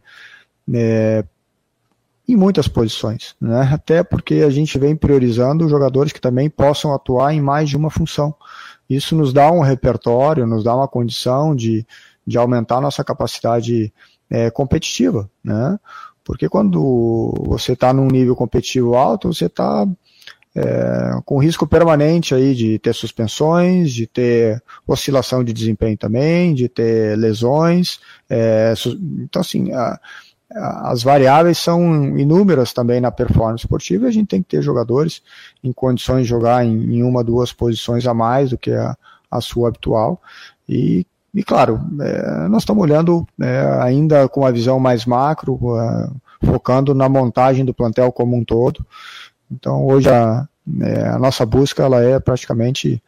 [0.73, 1.25] é,
[2.27, 3.69] em muitas posições, né?
[3.73, 7.91] até porque a gente vem priorizando jogadores que também possam atuar em mais de uma
[7.91, 8.35] função.
[8.89, 11.87] Isso nos dá um repertório, nos dá uma condição de,
[12.27, 13.93] de aumentar nossa capacidade
[14.31, 15.79] é, competitiva, né?
[16.25, 19.87] Porque quando você está num nível competitivo alto, você está
[20.55, 26.69] é, com risco permanente aí de ter suspensões, de ter oscilação de desempenho também, de
[26.69, 27.99] ter lesões.
[28.31, 28.73] É,
[29.21, 30.01] então, assim, a,
[30.55, 35.23] as variáveis são inúmeras também na performance esportiva e a gente tem que ter jogadores
[35.63, 38.97] em condições de jogar em, em uma, duas posições a mais do que a,
[39.31, 40.23] a sua habitual.
[40.69, 46.11] E, e claro, é, nós estamos olhando é, ainda com uma visão mais macro, é,
[46.47, 48.87] focando na montagem do plantel como um todo.
[49.51, 50.47] Então hoje a,
[50.83, 53.03] é, a nossa busca ela é praticamente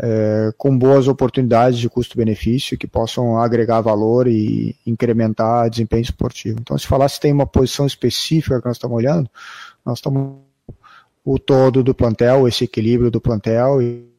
[0.00, 6.58] é, com boas oportunidades de custo-benefício que possam agregar valor e incrementar desempenho esportivo.
[6.60, 9.30] Então, se falar se tem uma posição específica que nós estamos olhando,
[9.84, 10.38] nós estamos
[11.24, 14.10] o todo do plantel, esse equilíbrio do plantel e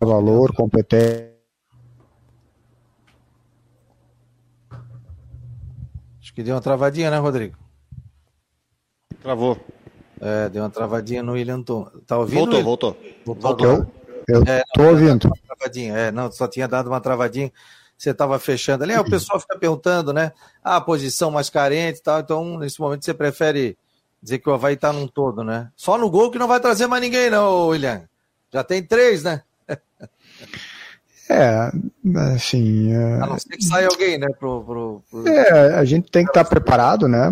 [0.00, 1.36] valor, competência.
[6.20, 7.56] Acho que deu uma travadinha, né, Rodrigo?
[9.20, 9.58] Travou.
[10.20, 11.88] É, deu uma travadinha no William Tom.
[12.06, 12.62] Tá ouvindo?
[12.62, 12.96] Voltou, voltou.
[13.24, 13.56] Voltou.
[13.56, 13.92] voltou.
[14.28, 15.30] Eu, eu é, tô ouvindo.
[15.46, 15.96] Travadinha.
[15.96, 17.52] É, não, só tinha dado uma travadinha.
[17.96, 18.92] Você estava fechando ali.
[18.92, 20.32] É, o pessoal fica perguntando, né?
[20.62, 22.20] Ah, a posição mais carente e tal.
[22.20, 23.76] Então, nesse momento, você prefere
[24.22, 25.70] dizer que o Havaí tá num todo, né?
[25.76, 28.02] Só no gol que não vai trazer mais ninguém, não, William.
[28.52, 29.42] Já tem três, né?
[31.30, 31.70] É,
[32.34, 32.90] assim.
[32.90, 33.22] É...
[33.22, 34.28] A não ser que saia alguém, né?
[34.40, 35.28] Pro, pro, pro...
[35.28, 37.30] É, a gente tem que estar tá preparado, né?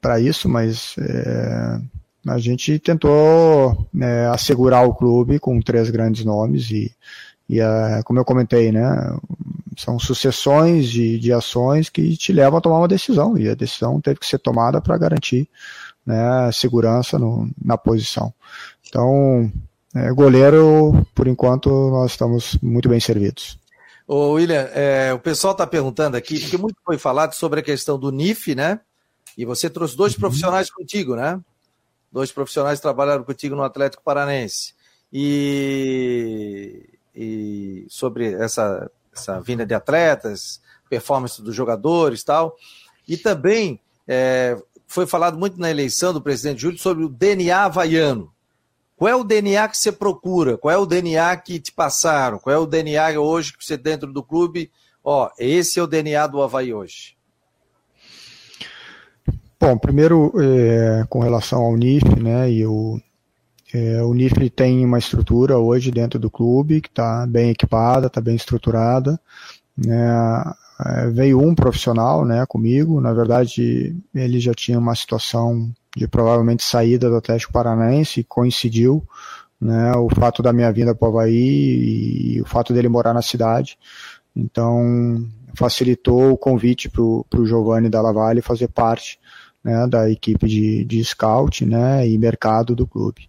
[0.00, 1.78] Para isso, mas é,
[2.26, 6.92] a gente tentou né, assegurar o clube com três grandes nomes e,
[7.48, 9.16] e a, como eu comentei, né,
[9.76, 14.00] são sucessões de, de ações que te levam a tomar uma decisão e a decisão
[14.00, 15.48] teve que ser tomada para garantir
[16.04, 18.32] né, segurança no, na posição.
[18.88, 19.50] Então,
[19.94, 23.58] é, goleiro, por enquanto, nós estamos muito bem servidos.
[24.06, 27.98] Ô, William, é, o pessoal está perguntando aqui, porque muito foi falado sobre a questão
[27.98, 28.80] do NIF, né?
[29.36, 30.20] E você trouxe dois uhum.
[30.20, 31.40] profissionais contigo, né?
[32.10, 34.74] Dois profissionais trabalharam contigo no Atlético Paranense.
[35.12, 42.56] E, e sobre essa, essa vinda de atletas, performance dos jogadores tal.
[43.06, 48.32] E também é, foi falado muito na eleição do presidente Júlio sobre o DNA havaiano.
[48.96, 50.56] Qual é o DNA que você procura?
[50.56, 52.38] Qual é o DNA que te passaram?
[52.38, 54.70] Qual é o DNA hoje que você dentro do clube?
[55.04, 57.15] Ó, esse é o DNA do Havaí hoje.
[59.58, 63.00] Bom, primeiro é, com relação ao NIF, né, e o,
[63.72, 68.20] é, o NIF tem uma estrutura hoje dentro do clube que está bem equipada, está
[68.20, 69.18] bem estruturada.
[69.74, 70.44] Né,
[70.84, 76.62] é, veio um profissional né, comigo, na verdade ele já tinha uma situação de provavelmente
[76.62, 79.02] saída do Atlético Paranaense, coincidiu
[79.58, 83.22] né, o fato da minha vinda para o Havaí e, o fato dele morar na
[83.22, 83.78] cidade.
[84.34, 89.18] Então facilitou o convite para o Giovanni da Lavalle fazer parte
[89.66, 93.28] né, da equipe de, de scout né, e mercado do clube.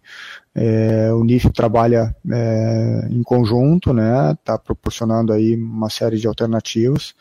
[0.53, 7.15] É, o NIF trabalha é, em conjunto, né, está proporcionando aí uma série de alternativas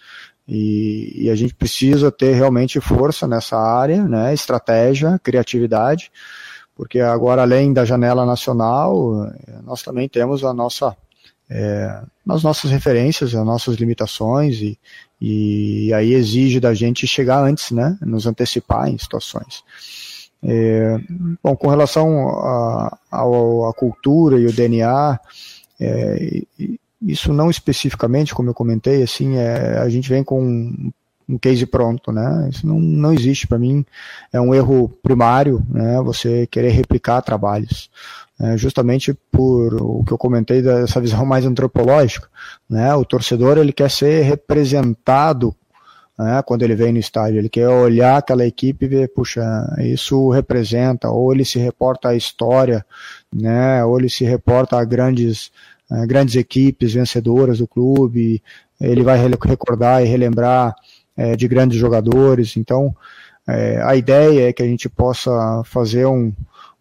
[0.46, 6.12] e, e, a gente precisa ter realmente força nessa área, né, estratégia, criatividade,
[6.74, 9.32] porque agora além da janela nacional,
[9.64, 10.94] nós também temos a nossa
[11.48, 14.78] é, nossas referências, as nossas limitações e,
[15.20, 19.62] e aí exige da gente chegar antes, né, nos antecipar em situações.
[20.42, 20.98] É,
[21.42, 22.28] bom, com relação
[23.10, 25.18] à cultura e o DNA,
[25.80, 26.42] é,
[27.02, 30.92] isso não especificamente, como eu comentei, assim, é, a gente vem com um,
[31.28, 32.48] um case pronto, né?
[32.50, 33.84] Isso não, não existe para mim.
[34.32, 36.00] É um erro primário, né?
[36.02, 37.90] Você querer replicar trabalhos.
[38.38, 42.28] É, justamente por o que eu comentei dessa visão mais antropológica,
[42.68, 42.94] né?
[42.94, 45.56] O torcedor ele quer ser representado
[46.18, 47.38] né, quando ele vem no estádio.
[47.38, 49.42] Ele quer olhar aquela equipe e ver, puxa,
[49.78, 52.84] isso representa, ou ele se reporta à história,
[53.32, 55.50] né, ou ele se reporta a grandes,
[55.90, 58.42] a grandes equipes vencedoras do clube,
[58.80, 60.74] ele vai recordar e relembrar
[61.16, 62.56] é, de grandes jogadores.
[62.56, 62.94] Então,
[63.48, 66.32] é, a ideia é que a gente possa fazer um,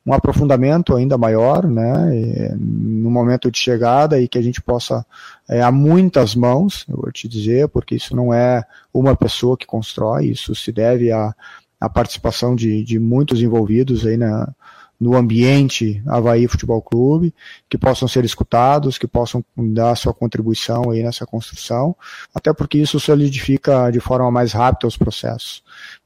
[0.06, 5.04] um aprofundamento ainda maior, né, no momento de chegada e que a gente possa,
[5.50, 9.66] é, a muitas mãos, eu vou te dizer, porque isso não é uma pessoa que
[9.66, 11.34] constrói, isso se deve à,
[11.80, 14.54] à participação de, de muitos envolvidos aí na,
[15.00, 17.34] no ambiente Havaí Futebol Clube,
[17.68, 21.96] que possam ser escutados, que possam dar sua contribuição aí nessa construção,
[22.34, 25.64] até porque isso solidifica de forma mais rápida os processos.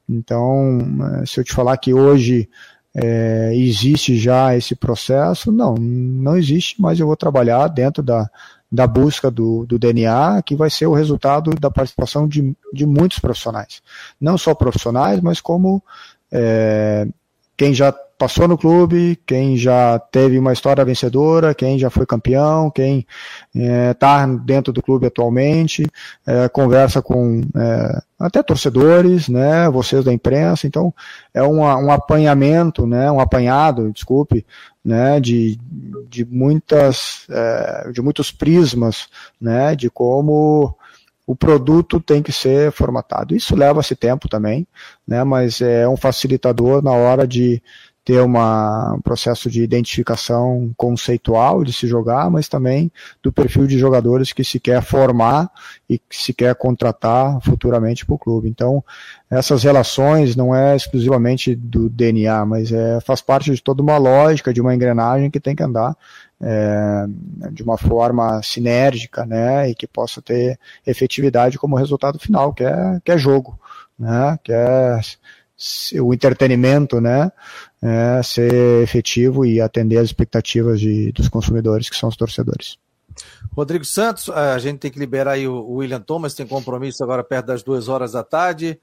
[0.08, 0.78] Então,
[1.20, 2.48] é, se eu te falar que hoje
[2.94, 5.52] é, existe já esse processo?
[5.52, 8.28] Não, não existe, mas eu vou trabalhar dentro da,
[8.70, 13.18] da busca do, do DNA, que vai ser o resultado da participação de, de muitos
[13.18, 13.82] profissionais.
[14.20, 15.82] Não só profissionais, mas como
[16.32, 17.06] é,
[17.60, 22.70] quem já passou no clube, quem já teve uma história vencedora, quem já foi campeão,
[22.70, 23.06] quem
[23.54, 25.84] está é, dentro do clube atualmente,
[26.26, 30.94] é, conversa com é, até torcedores, né, vocês da imprensa, então
[31.34, 34.46] é uma, um apanhamento, né, um apanhado, desculpe,
[34.82, 35.60] né, de,
[36.08, 39.06] de muitas, é, de muitos prismas,
[39.38, 40.74] né, de como
[41.30, 43.36] o produto tem que ser formatado.
[43.36, 44.66] Isso leva-se tempo também,
[45.06, 47.62] né, mas é um facilitador na hora de
[48.04, 52.90] ter uma, um processo de identificação conceitual de se jogar, mas também
[53.22, 55.48] do perfil de jogadores que se quer formar
[55.88, 58.48] e que se quer contratar futuramente para o clube.
[58.48, 58.82] Então,
[59.30, 64.52] essas relações não é exclusivamente do DNA, mas é, faz parte de toda uma lógica,
[64.52, 65.96] de uma engrenagem que tem que andar
[66.40, 67.04] é,
[67.52, 73.00] de uma forma sinérgica, né, e que possa ter efetividade como resultado final, que é,
[73.04, 73.58] que é jogo,
[73.98, 75.00] né, que é
[76.00, 77.30] o entretenimento, né,
[77.82, 82.78] é, ser efetivo e atender às expectativas de, dos consumidores, que são os torcedores.
[83.54, 87.46] Rodrigo Santos, a gente tem que liberar aí o William Thomas, tem compromisso agora perto
[87.46, 88.80] das duas horas da tarde.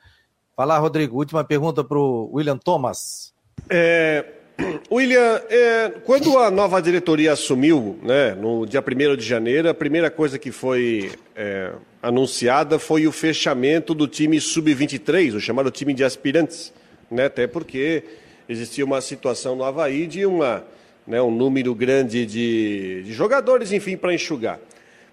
[0.55, 3.33] Fala, Rodrigo, última pergunta para o William Thomas.
[3.69, 4.36] É,
[4.91, 10.09] William, é, quando a nova diretoria assumiu, né, no dia 1 de janeiro, a primeira
[10.09, 16.03] coisa que foi é, anunciada foi o fechamento do time sub-23, o chamado time de
[16.03, 16.73] aspirantes,
[17.09, 18.03] né, até porque
[18.49, 20.63] existia uma situação no Havaí de uma,
[21.05, 24.59] né, um número grande de, de jogadores, enfim, para enxugar.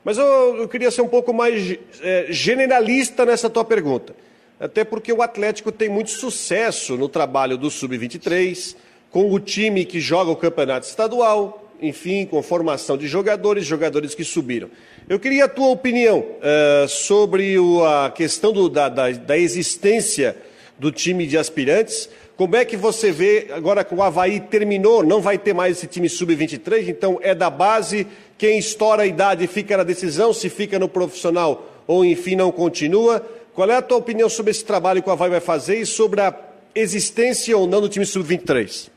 [0.02, 4.14] Mas eu, eu, queria ser um pouco mais é, generalista nessa tua pergunta.
[4.60, 8.76] Até porque o Atlético tem muito sucesso no trabalho do Sub-23,
[9.14, 14.24] com o time que joga o campeonato estadual, enfim, com formação de jogadores, jogadores que
[14.24, 14.68] subiram.
[15.08, 20.36] Eu queria a tua opinião uh, sobre o, a questão do, da, da, da existência
[20.76, 25.20] do time de aspirantes, como é que você vê, agora que o Havaí terminou, não
[25.20, 29.76] vai ter mais esse time sub-23, então é da base, quem estoura a idade fica
[29.76, 33.24] na decisão, se fica no profissional ou enfim não continua.
[33.54, 36.20] Qual é a tua opinião sobre esse trabalho que o Havaí vai fazer e sobre
[36.20, 36.34] a
[36.74, 38.92] existência ou não do time sub-23?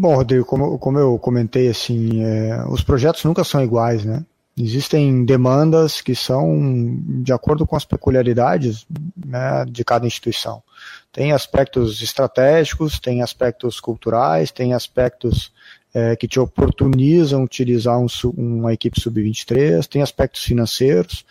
[0.00, 4.24] Bom, Rodrigo, como, como eu comentei, assim, é, os projetos nunca são iguais, né?
[4.56, 8.86] Existem demandas que são de acordo com as peculiaridades
[9.16, 10.62] né, de cada instituição.
[11.12, 15.52] Tem aspectos estratégicos, tem aspectos culturais, tem aspectos
[15.92, 21.24] é, que te oportunizam utilizar um, uma equipe sub-23, tem aspectos financeiros.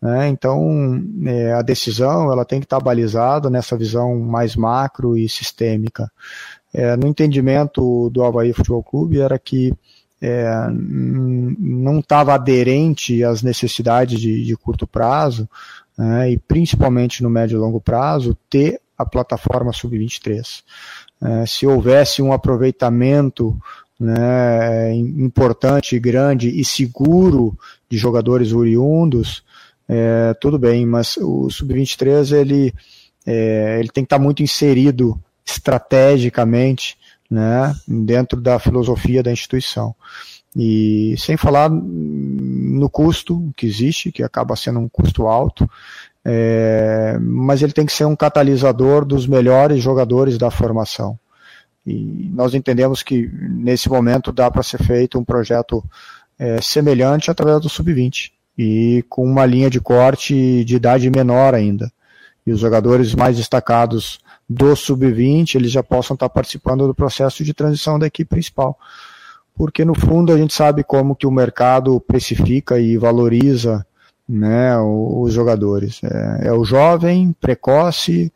[0.00, 5.28] Né, então, é, a decisão ela tem que estar balizada nessa visão mais macro e
[5.28, 6.10] sistêmica.
[6.74, 9.72] É, no entendimento do Havaí Futebol Clube era que
[10.20, 15.48] é, não estava aderente às necessidades de, de curto prazo,
[15.96, 20.62] né, e principalmente no médio e longo prazo, ter a plataforma Sub-23.
[21.22, 23.56] É, se houvesse um aproveitamento
[23.98, 27.56] né, importante, grande e seguro
[27.88, 29.44] de jogadores oriundos,
[29.88, 32.74] é, tudo bem, mas o Sub-23 ele,
[33.26, 36.96] é, ele tem que estar muito inserido estrategicamente
[37.30, 39.94] né, dentro da filosofia da instituição.
[40.56, 45.68] E sem falar no custo que existe, que acaba sendo um custo alto,
[46.24, 51.18] é, mas ele tem que ser um catalisador dos melhores jogadores da formação.
[51.86, 55.84] E nós entendemos que nesse momento dá para ser feito um projeto
[56.38, 61.92] é, semelhante através do sub-20 e com uma linha de corte de idade menor ainda.
[62.46, 64.18] E os jogadores mais destacados
[64.48, 68.78] do sub-20 eles já possam estar participando do processo de transição da equipe principal.
[69.56, 73.86] Porque no fundo a gente sabe como que o mercado precifica e valoriza
[74.28, 76.00] né, os jogadores.
[76.02, 78.32] É, é o jovem, precoce,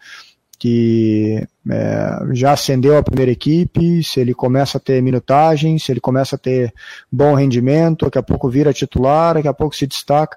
[0.58, 6.00] que é, já ascendeu a primeira equipe, se ele começa a ter minutagem, se ele
[6.00, 6.74] começa a ter
[7.10, 10.36] bom rendimento, daqui a pouco vira titular, daqui a pouco se destaca,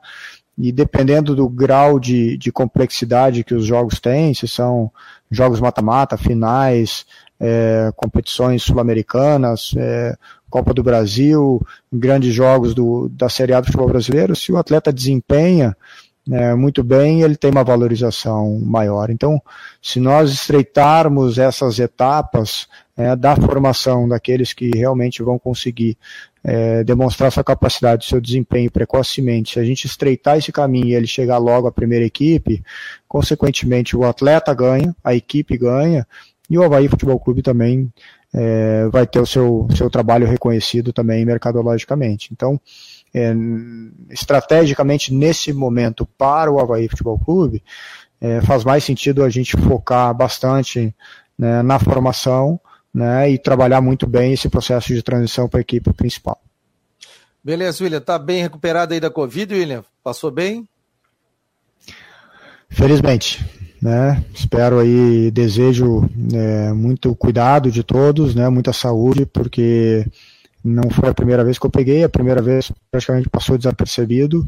[0.61, 4.91] e dependendo do grau de, de complexidade que os jogos têm, se são
[5.29, 7.05] jogos mata-mata, finais,
[7.39, 10.15] é, competições sul-americanas, é,
[10.49, 14.93] Copa do Brasil, grandes jogos do, da Série A do futebol brasileiro, se o atleta
[14.93, 15.75] desempenha
[16.29, 19.09] é, muito bem, ele tem uma valorização maior.
[19.09, 19.41] Então,
[19.81, 25.97] se nós estreitarmos essas etapas é, da formação daqueles que realmente vão conseguir
[26.43, 31.07] é, demonstrar sua capacidade, seu desempenho precocemente, se a gente estreitar esse caminho e ele
[31.07, 32.63] chegar logo à primeira equipe,
[33.07, 36.07] consequentemente o atleta ganha, a equipe ganha,
[36.49, 37.91] e o Havaí Futebol Clube também
[38.33, 42.29] é, vai ter o seu, seu trabalho reconhecido também mercadologicamente.
[42.31, 42.59] Então,
[43.13, 43.33] é,
[44.09, 47.63] estrategicamente nesse momento para o Havaí Futebol Clube,
[48.19, 50.93] é, faz mais sentido a gente focar bastante
[51.37, 52.59] né, na formação
[52.93, 56.41] né, e trabalhar muito bem esse processo de transição para a equipe principal.
[57.43, 58.01] Beleza, William.
[58.01, 59.83] Tá bem recuperado aí da Covid, William?
[60.03, 60.67] Passou bem?
[62.69, 63.43] Felizmente.
[63.81, 64.23] Né?
[64.31, 68.47] Espero aí, desejo é, muito cuidado de todos, né?
[68.47, 70.05] muita saúde, porque
[70.63, 74.47] não foi a primeira vez que eu peguei, a primeira vez praticamente passou desapercebido,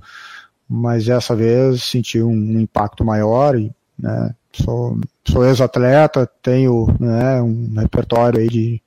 [0.69, 7.41] mas essa vez senti um, um impacto maior e né, sou, sou ex-atleta, tenho né,
[7.41, 8.81] um repertório aí de,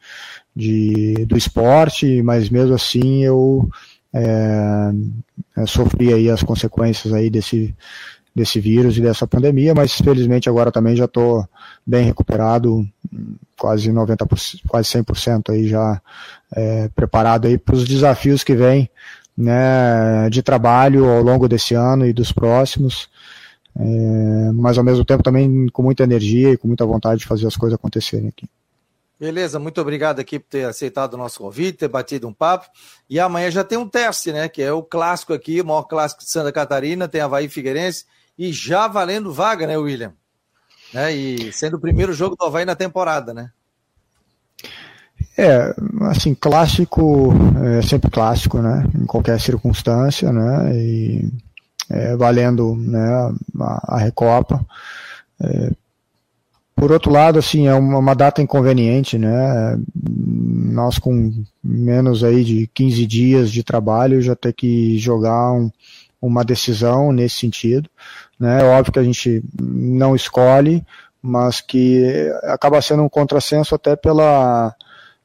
[0.55, 3.69] de, do esporte, mas mesmo assim eu
[4.15, 7.75] é, sofri aí as consequências aí desse,
[8.35, 11.49] desse vírus e dessa pandemia, mas felizmente agora também já estou
[11.87, 12.87] bem recuperado,
[13.59, 16.01] quase 90%, quase 100% aí já
[16.55, 18.91] é, preparado aí para os desafios que vêm
[19.37, 23.09] né, de trabalho ao longo desse ano e dos próximos,
[23.79, 27.47] é, mas ao mesmo tempo também com muita energia e com muita vontade de fazer
[27.47, 28.49] as coisas acontecerem aqui.
[29.19, 32.67] Beleza, muito obrigado aqui por ter aceitado o nosso convite, ter batido um papo.
[33.09, 34.47] E amanhã já tem um teste, né?
[34.47, 38.05] Que é o clássico aqui, o maior clássico de Santa Catarina, tem Havaí Figueirense
[38.39, 40.13] e já valendo vaga, né, William?
[40.93, 43.51] Né, e sendo o primeiro jogo do Havaí na temporada, né?
[45.37, 47.33] É, assim, clássico
[47.79, 48.87] é sempre clássico, né?
[48.95, 50.77] Em qualquer circunstância, né?
[50.77, 51.33] E
[51.91, 54.65] é, valendo né, a, a Recopa.
[55.41, 55.71] É,
[56.75, 59.79] por outro lado, assim, é uma, uma, data inconveniente, né?
[59.95, 61.33] Nós com
[61.65, 65.71] menos aí de 15 dias de trabalho já ter que jogar um,
[66.21, 67.89] uma decisão nesse sentido.
[68.39, 68.61] Né?
[68.61, 70.85] É óbvio que a gente não escolhe,
[71.23, 74.75] mas que acaba sendo um contrassenso até pela,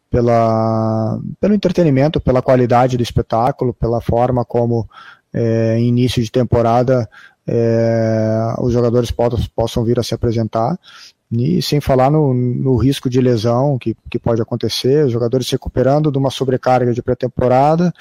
[0.10, 4.90] pela, pelo entretenimento, pela qualidade do espetáculo, pela forma como
[5.34, 7.10] é, em início de temporada
[7.48, 10.78] é, os jogadores possam, possam vir a se apresentar.
[11.32, 15.54] E sem falar no, no risco de lesão que, que pode acontecer, os jogadores se
[15.54, 17.94] recuperando de uma sobrecarga de pré-temporada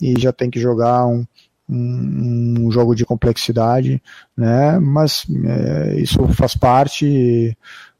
[0.00, 1.26] e já tem que jogar um,
[1.68, 4.00] um, um jogo de complexidade,
[4.36, 4.78] né?
[4.78, 7.56] Mas é, isso faz parte.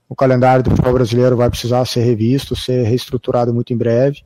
[0.08, 4.22] O calendário do futebol brasileiro vai precisar ser revisto, ser reestruturado muito em breve.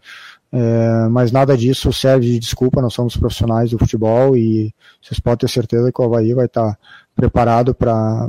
[0.55, 5.39] É, mas nada disso serve de desculpa, nós somos profissionais do futebol e vocês podem
[5.39, 6.79] ter certeza que o Havaí vai estar
[7.17, 8.29] preparado para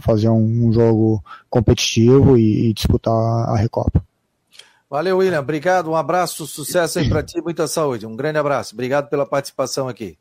[0.00, 4.02] fazer um, um, jogo competitivo e, e disputar a Recopa.
[4.88, 5.40] Valeu, William.
[5.40, 5.90] Obrigado.
[5.90, 8.06] Um abraço, sucesso aí para ti, muita saúde.
[8.06, 8.74] Um grande abraço.
[8.74, 10.16] Obrigado pela participação aqui.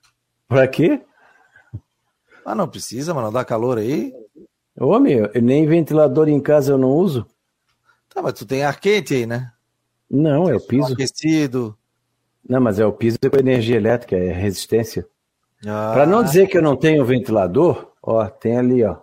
[0.47, 1.03] Pra quê?
[2.45, 4.13] Ah, não precisa, mas não dá calor aí?
[4.79, 7.27] Ô, meu, nem ventilador em casa eu não uso.
[8.09, 9.53] Tá, mas tu tem ar quente aí, né?
[10.11, 10.93] Não, é o piso.
[10.93, 11.77] Aquecido.
[12.49, 15.07] Não, mas é o piso com energia elétrica, é resistência.
[15.67, 15.93] Ah.
[15.93, 18.97] Para não dizer que eu não tenho ventilador, ó, tem ali, ó.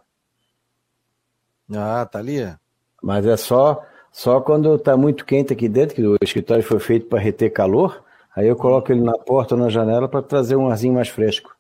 [1.74, 2.40] Ah, tá ali.
[3.02, 3.86] Mas é só
[4.18, 8.04] só quando tá muito quente aqui dentro, que o escritório foi feito para reter calor,
[8.36, 11.56] aí eu coloco ele na porta ou na janela para trazer um arzinho mais fresco.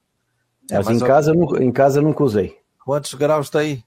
[0.71, 1.07] É, mas, mas em, eu...
[1.07, 2.57] casa, eu, em casa eu nunca usei.
[2.83, 3.83] Quantos graus tá aí?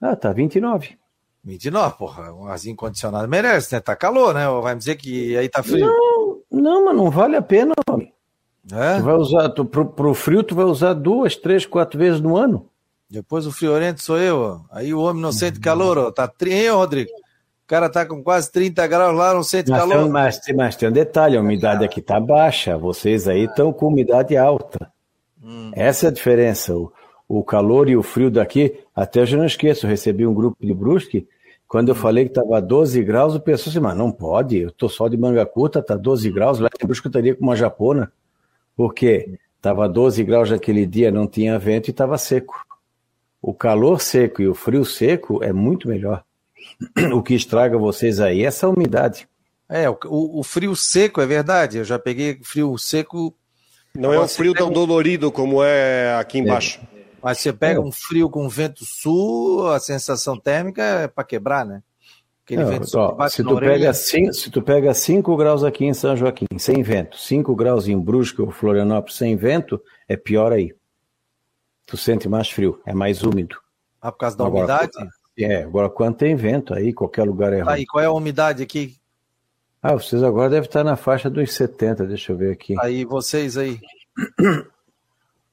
[0.00, 0.98] Ah, tá 29.
[1.46, 3.80] 29, porra, um arzinho condicionado merece, né?
[3.80, 4.48] Tá calor, né?
[4.60, 5.86] Vai me dizer que aí tá frio.
[5.86, 8.12] Não, não mas não vale a pena, homem.
[8.72, 8.98] É?
[8.98, 12.36] Tu vai usar, tu, pro, pro frio tu vai usar duas, três, quatro vezes no
[12.36, 12.68] ano.
[13.08, 14.60] Depois o friorento sou eu, ó.
[14.72, 16.10] Aí o homem não sente calor, ó.
[16.10, 17.10] Tá tri, hein, Rodrigo?
[17.12, 20.02] O cara tá com quase 30 graus lá, não sente mas calor.
[20.02, 22.76] Tem, mas, mas tem um detalhe, a umidade aqui tá baixa.
[22.76, 24.90] Vocês aí estão com umidade alta.
[25.40, 25.70] Hum.
[25.76, 26.74] Essa é a diferença.
[26.74, 26.92] O,
[27.28, 30.74] o calor e o frio daqui, até eu já não esqueço, recebi um grupo de
[30.74, 31.28] Brusque
[31.68, 34.88] quando eu falei que estava 12 graus, o pessoal disse, mas não pode, eu tô
[34.88, 38.12] só de manga curta, tá 12 graus, lá em Brusque eu estaria com uma japona,
[38.76, 42.64] porque estava 12 graus naquele dia, não tinha vento e estava seco.
[43.42, 46.22] O calor seco e o frio seco é muito melhor.
[47.12, 49.28] O que estraga vocês aí é essa umidade.
[49.68, 53.34] É, o, o frio seco é verdade, eu já peguei frio seco.
[53.94, 56.80] Não é o frio tão dolorido como é aqui embaixo.
[56.92, 56.95] É.
[57.26, 61.82] Mas você pega um frio com vento sul, a sensação térmica é para quebrar, né?
[62.44, 65.92] Aquele Não, vento sul se, tu pega cinco, se tu pega 5 graus aqui em
[65.92, 70.72] São Joaquim, sem vento, 5 graus em Brusque ou Florianópolis sem vento, é pior aí.
[71.84, 73.56] Tu sente mais frio, é mais úmido.
[74.00, 74.92] Ah, por causa da agora, umidade?
[75.36, 77.72] É, agora quando tem vento aí, qualquer lugar é ruim.
[77.72, 78.94] Aí, qual é a umidade aqui?
[79.82, 82.76] Ah, vocês agora devem estar na faixa dos 70, deixa eu ver aqui.
[82.78, 83.80] Aí, vocês aí?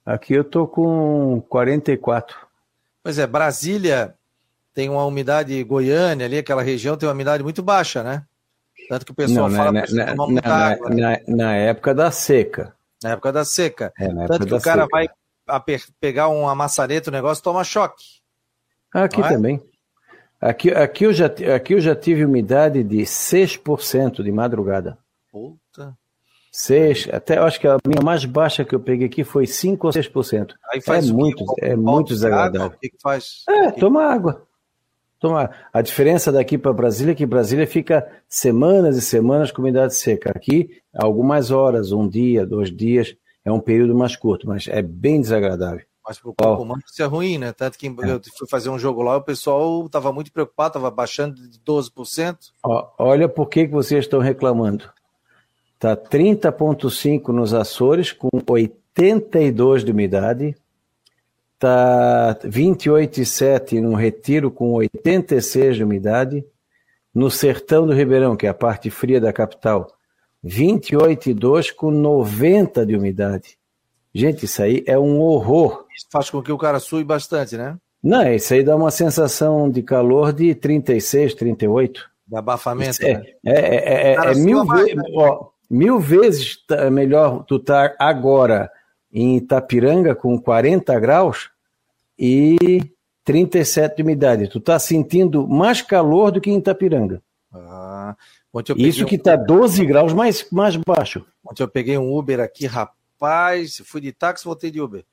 [0.05, 2.35] Aqui eu tô com 44.
[3.01, 4.15] Pois é, Brasília
[4.73, 8.25] tem uma umidade, Goiânia ali, aquela região tem uma umidade muito baixa, né?
[8.89, 10.89] Tanto que o pessoal não, fala na, na, tomar muita na, água.
[10.89, 11.23] Né?
[11.27, 12.75] Na, época da seca.
[13.01, 13.93] Na época da seca.
[13.97, 14.89] É, Tanto que o cara seca.
[14.91, 15.09] vai
[15.99, 18.03] pegar uma maçaneta, o negócio toma choque.
[18.93, 19.29] Aqui é?
[19.29, 19.63] também.
[20.41, 24.97] Aqui, aqui, eu já, aqui eu já tive umidade de 6% de madrugada.
[25.31, 25.97] Puta.
[26.55, 29.87] 6, até eu acho que a minha mais baixa que eu peguei aqui foi 5
[29.87, 30.53] ou 6%.
[30.71, 32.67] Aí faz é muito, é muito desagradável.
[32.67, 33.43] O que, que faz?
[33.49, 34.45] É, toma água.
[35.19, 35.49] Toma.
[35.73, 40.31] A diferença daqui para Brasília é que Brasília fica semanas e semanas com umidade seca.
[40.35, 45.19] Aqui, algumas horas, um dia, dois dias, é um período mais curto, mas é bem
[45.19, 45.83] desagradável.
[46.07, 47.51] Mas para o corpo humano isso é ruim, né?
[47.51, 47.89] Tanto que é.
[47.89, 52.37] eu fui fazer um jogo lá, o pessoal estava muito preocupado, estava baixando de 12%.
[52.61, 54.91] Ó, olha por que, que vocês estão reclamando.
[55.83, 60.55] Está 30,5 nos Açores, com 82 de umidade.
[61.55, 66.45] Está 28,7 no Retiro, com 86 de umidade.
[67.13, 69.91] No Sertão do Ribeirão, que é a parte fria da capital,
[70.43, 73.57] 28,2 com 90 de umidade.
[74.15, 75.85] Gente, isso aí é um horror.
[75.93, 77.77] Isso faz com que o cara sue bastante, né?
[78.01, 82.09] Não, isso aí dá uma sensação de calor de 36, 38.
[82.25, 83.05] De abafamento.
[83.05, 83.25] É, né?
[83.45, 84.95] é, é, é, é mil vezes
[85.73, 86.57] mil vezes
[86.91, 88.71] melhor tu estar tá agora
[89.11, 91.49] em Itapiranga com 40 graus
[92.17, 92.57] e
[93.25, 94.47] 37 de umidade.
[94.47, 97.21] Tu tá sentindo mais calor do que em Itapiranga.
[97.51, 98.15] Ah,
[98.77, 101.25] Isso que está 12 graus mais, mais baixo.
[101.43, 105.03] Ontem eu peguei um Uber aqui, rapaz, fui de táxi, voltei de Uber.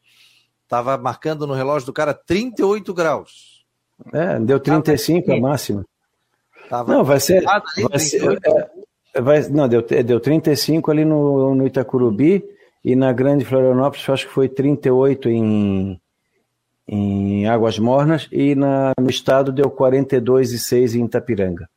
[0.69, 3.65] Tava marcando no relógio do cara 38 graus.
[4.13, 5.85] É, deu 35 a máxima.
[6.69, 8.71] Tava Não, vai ser, vai ser é,
[9.19, 12.45] Vai, não, deu, deu 35 ali no, no Itacurubi
[12.85, 16.01] e na Grande Florianópolis acho que foi 38 em,
[16.87, 21.69] em Águas Mornas e na, no estado deu 42,6 em Itapiranga.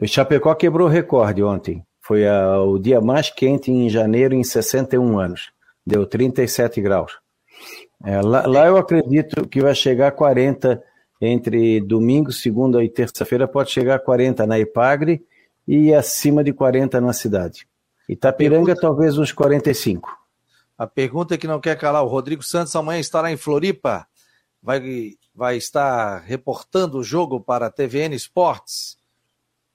[0.00, 1.84] O Chapecó quebrou recorde ontem.
[2.00, 5.50] Foi a, o dia mais quente em janeiro em 61 anos.
[5.86, 7.18] Deu 37 graus.
[8.04, 10.82] É, lá, lá, eu acredito que vai chegar a 40
[11.20, 15.22] entre domingo, segunda e terça-feira, pode chegar a 40 na Ipagre
[15.66, 17.66] e acima de 40 na cidade.
[18.08, 18.80] Itapiranga, pergunta...
[18.80, 20.10] talvez uns 45.
[20.76, 24.06] A pergunta é que não quer calar, o Rodrigo Santos amanhã estará em Floripa,
[24.62, 28.96] vai, vai estar reportando o jogo para a TVN Esportes.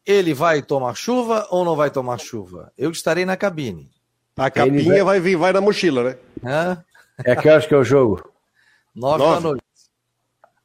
[0.06, 2.72] Ele vai tomar chuva ou não vai tomar chuva?
[2.78, 3.90] Eu estarei na cabine.
[4.36, 5.04] A cabine vai...
[5.04, 6.18] vai vir, vai na mochila, né?
[6.44, 6.84] Hã?
[7.24, 8.32] É que eu acho que é o jogo.
[8.96, 9.36] Nove, Nove.
[9.36, 9.64] da noite.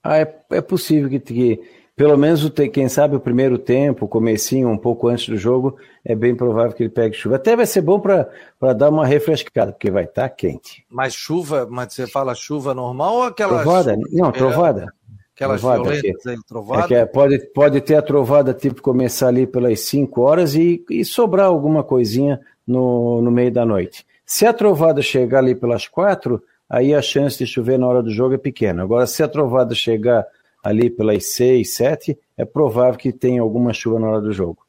[0.03, 1.61] Ah, é, é possível que, que
[1.97, 6.15] pelo menos, quem sabe, o primeiro tempo, o comecinho, um pouco antes do jogo, é
[6.15, 7.37] bem provável que ele pegue chuva.
[7.37, 10.85] Até vai ser bom para dar uma refrescada, porque vai estar tá quente.
[10.91, 13.63] Mas chuva, mas você fala chuva normal ou aquela.
[13.63, 13.97] Trovada?
[14.11, 14.93] Não, trovada.
[15.35, 16.95] Aquelas trovada, violentas aí, trovada?
[16.95, 21.05] É, é pode, pode ter a trovada, tipo, começar ali pelas 5 horas e, e
[21.05, 24.07] sobrar alguma coisinha no, no meio da noite.
[24.27, 28.11] Se a trovada chegar ali pelas 4, aí a chance de chover na hora do
[28.11, 28.83] jogo é pequena.
[28.83, 30.25] Agora, se a trovada chegar
[30.65, 34.65] ali pelas 6, 7, é provável que tenha alguma chuva na hora do jogo.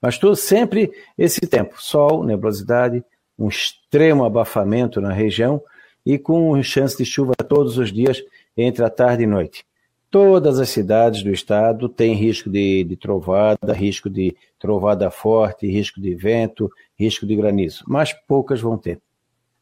[0.00, 3.04] Mas tudo sempre esse tempo: sol, nebulosidade,
[3.36, 5.60] um extremo abafamento na região
[6.06, 8.22] e com chance de chuva todos os dias
[8.56, 9.64] entre a tarde e noite.
[10.10, 16.00] Todas as cidades do estado têm risco de, de trovada, risco de trovada forte, risco
[16.00, 19.00] de vento, risco de granizo, mas poucas vão ter.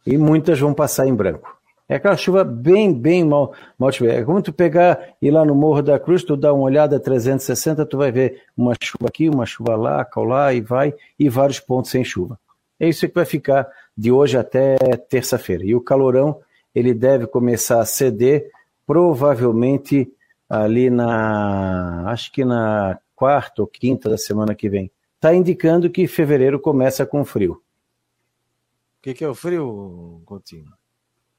[0.07, 1.58] E muitas vão passar em branco.
[1.89, 5.83] É aquela chuva bem, bem mal, mal É como tu pegar, ir lá no Morro
[5.83, 9.75] da Cruz, tu dá uma olhada 360, tu vai ver uma chuva aqui, uma chuva
[9.75, 12.39] lá, colar e vai, e vários pontos sem chuva.
[12.79, 13.67] É isso que vai ficar
[13.97, 14.77] de hoje até
[15.09, 15.65] terça-feira.
[15.65, 16.41] E o calorão,
[16.75, 18.51] ele deve começar a ceder,
[18.87, 20.13] provavelmente
[20.49, 24.91] ali na, acho que na quarta ou quinta da semana que vem.
[25.17, 27.55] Está indicando que fevereiro começa com frio.
[27.55, 30.78] O que, que é o frio, Coutinho?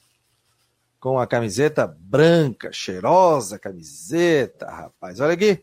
[0.98, 5.62] com a camiseta branca, cheirosa camiseta, rapaz, olha aqui,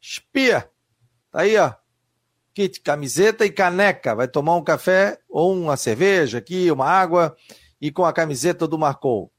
[0.00, 0.70] espia,
[1.30, 1.74] tá aí, ó,
[2.54, 7.36] kit camiseta e caneca, vai tomar um café ou uma cerveja aqui, uma água,
[7.80, 9.32] e com a camiseta do Marcou.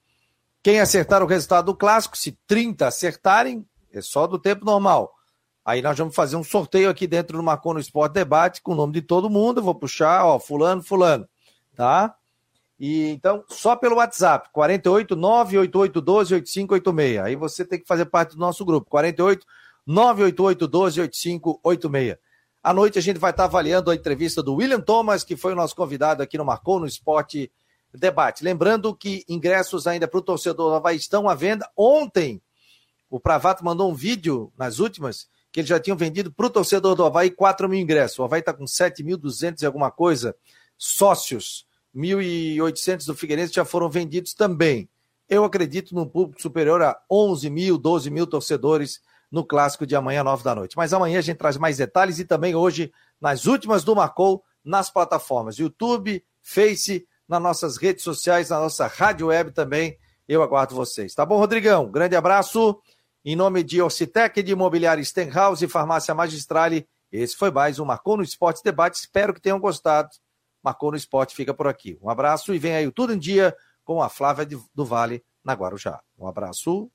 [0.61, 5.13] Quem acertar o resultado do clássico, se 30 acertarem, é só do tempo normal.
[5.65, 8.75] Aí nós vamos fazer um sorteio aqui dentro do Marcon no Esporte Debate com o
[8.75, 9.59] nome de todo mundo.
[9.59, 11.27] Eu vou puxar, ó, fulano, fulano,
[11.75, 12.15] tá?
[12.77, 17.19] E então, só pelo WhatsApp, 48 98812 8586.
[17.19, 19.45] Aí você tem que fazer parte do nosso grupo, 48
[19.87, 22.17] 98812 8586.
[22.61, 25.55] À noite a gente vai estar avaliando a entrevista do William Thomas, que foi o
[25.55, 27.49] nosso convidado aqui no Marcon no Esporte
[27.93, 28.43] Debate.
[28.43, 31.69] Lembrando que ingressos ainda para o torcedor do Havaí estão à venda.
[31.77, 32.41] Ontem,
[33.09, 36.95] o Pravato mandou um vídeo nas últimas que eles já tinham vendido para o torcedor
[36.95, 38.17] do Havaí 4 mil ingressos.
[38.17, 40.35] O Havaí está com 7.200 e alguma coisa
[40.75, 41.67] sócios.
[41.95, 44.89] 1.800 do Figueirense já foram vendidos também.
[45.29, 48.99] Eu acredito num público superior a 11 mil, 12 mil torcedores
[49.31, 50.75] no clássico de amanhã, 9 da noite.
[50.75, 52.91] Mas amanhã a gente traz mais detalhes e também hoje,
[53.21, 59.27] nas últimas do Marcou, nas plataformas YouTube, Face, nas nossas redes sociais, na nossa rádio
[59.27, 59.97] web também.
[60.27, 61.13] Eu aguardo vocês.
[61.13, 61.91] Tá bom, Rodrigão?
[61.91, 62.81] Grande abraço.
[63.25, 68.17] Em nome de Ocitec, de Imobiliária Stenhouse e Farmácia Magistrale, esse foi mais um Marcou
[68.17, 68.97] no Esporte Debate.
[68.97, 70.09] Espero que tenham gostado.
[70.61, 71.97] Marcou no Esporte fica por aqui.
[72.01, 73.55] Um abraço e vem aí o Tudo em Dia
[73.85, 74.45] com a Flávia
[74.75, 76.01] do Vale na Guarujá.
[76.19, 76.91] Um abraço.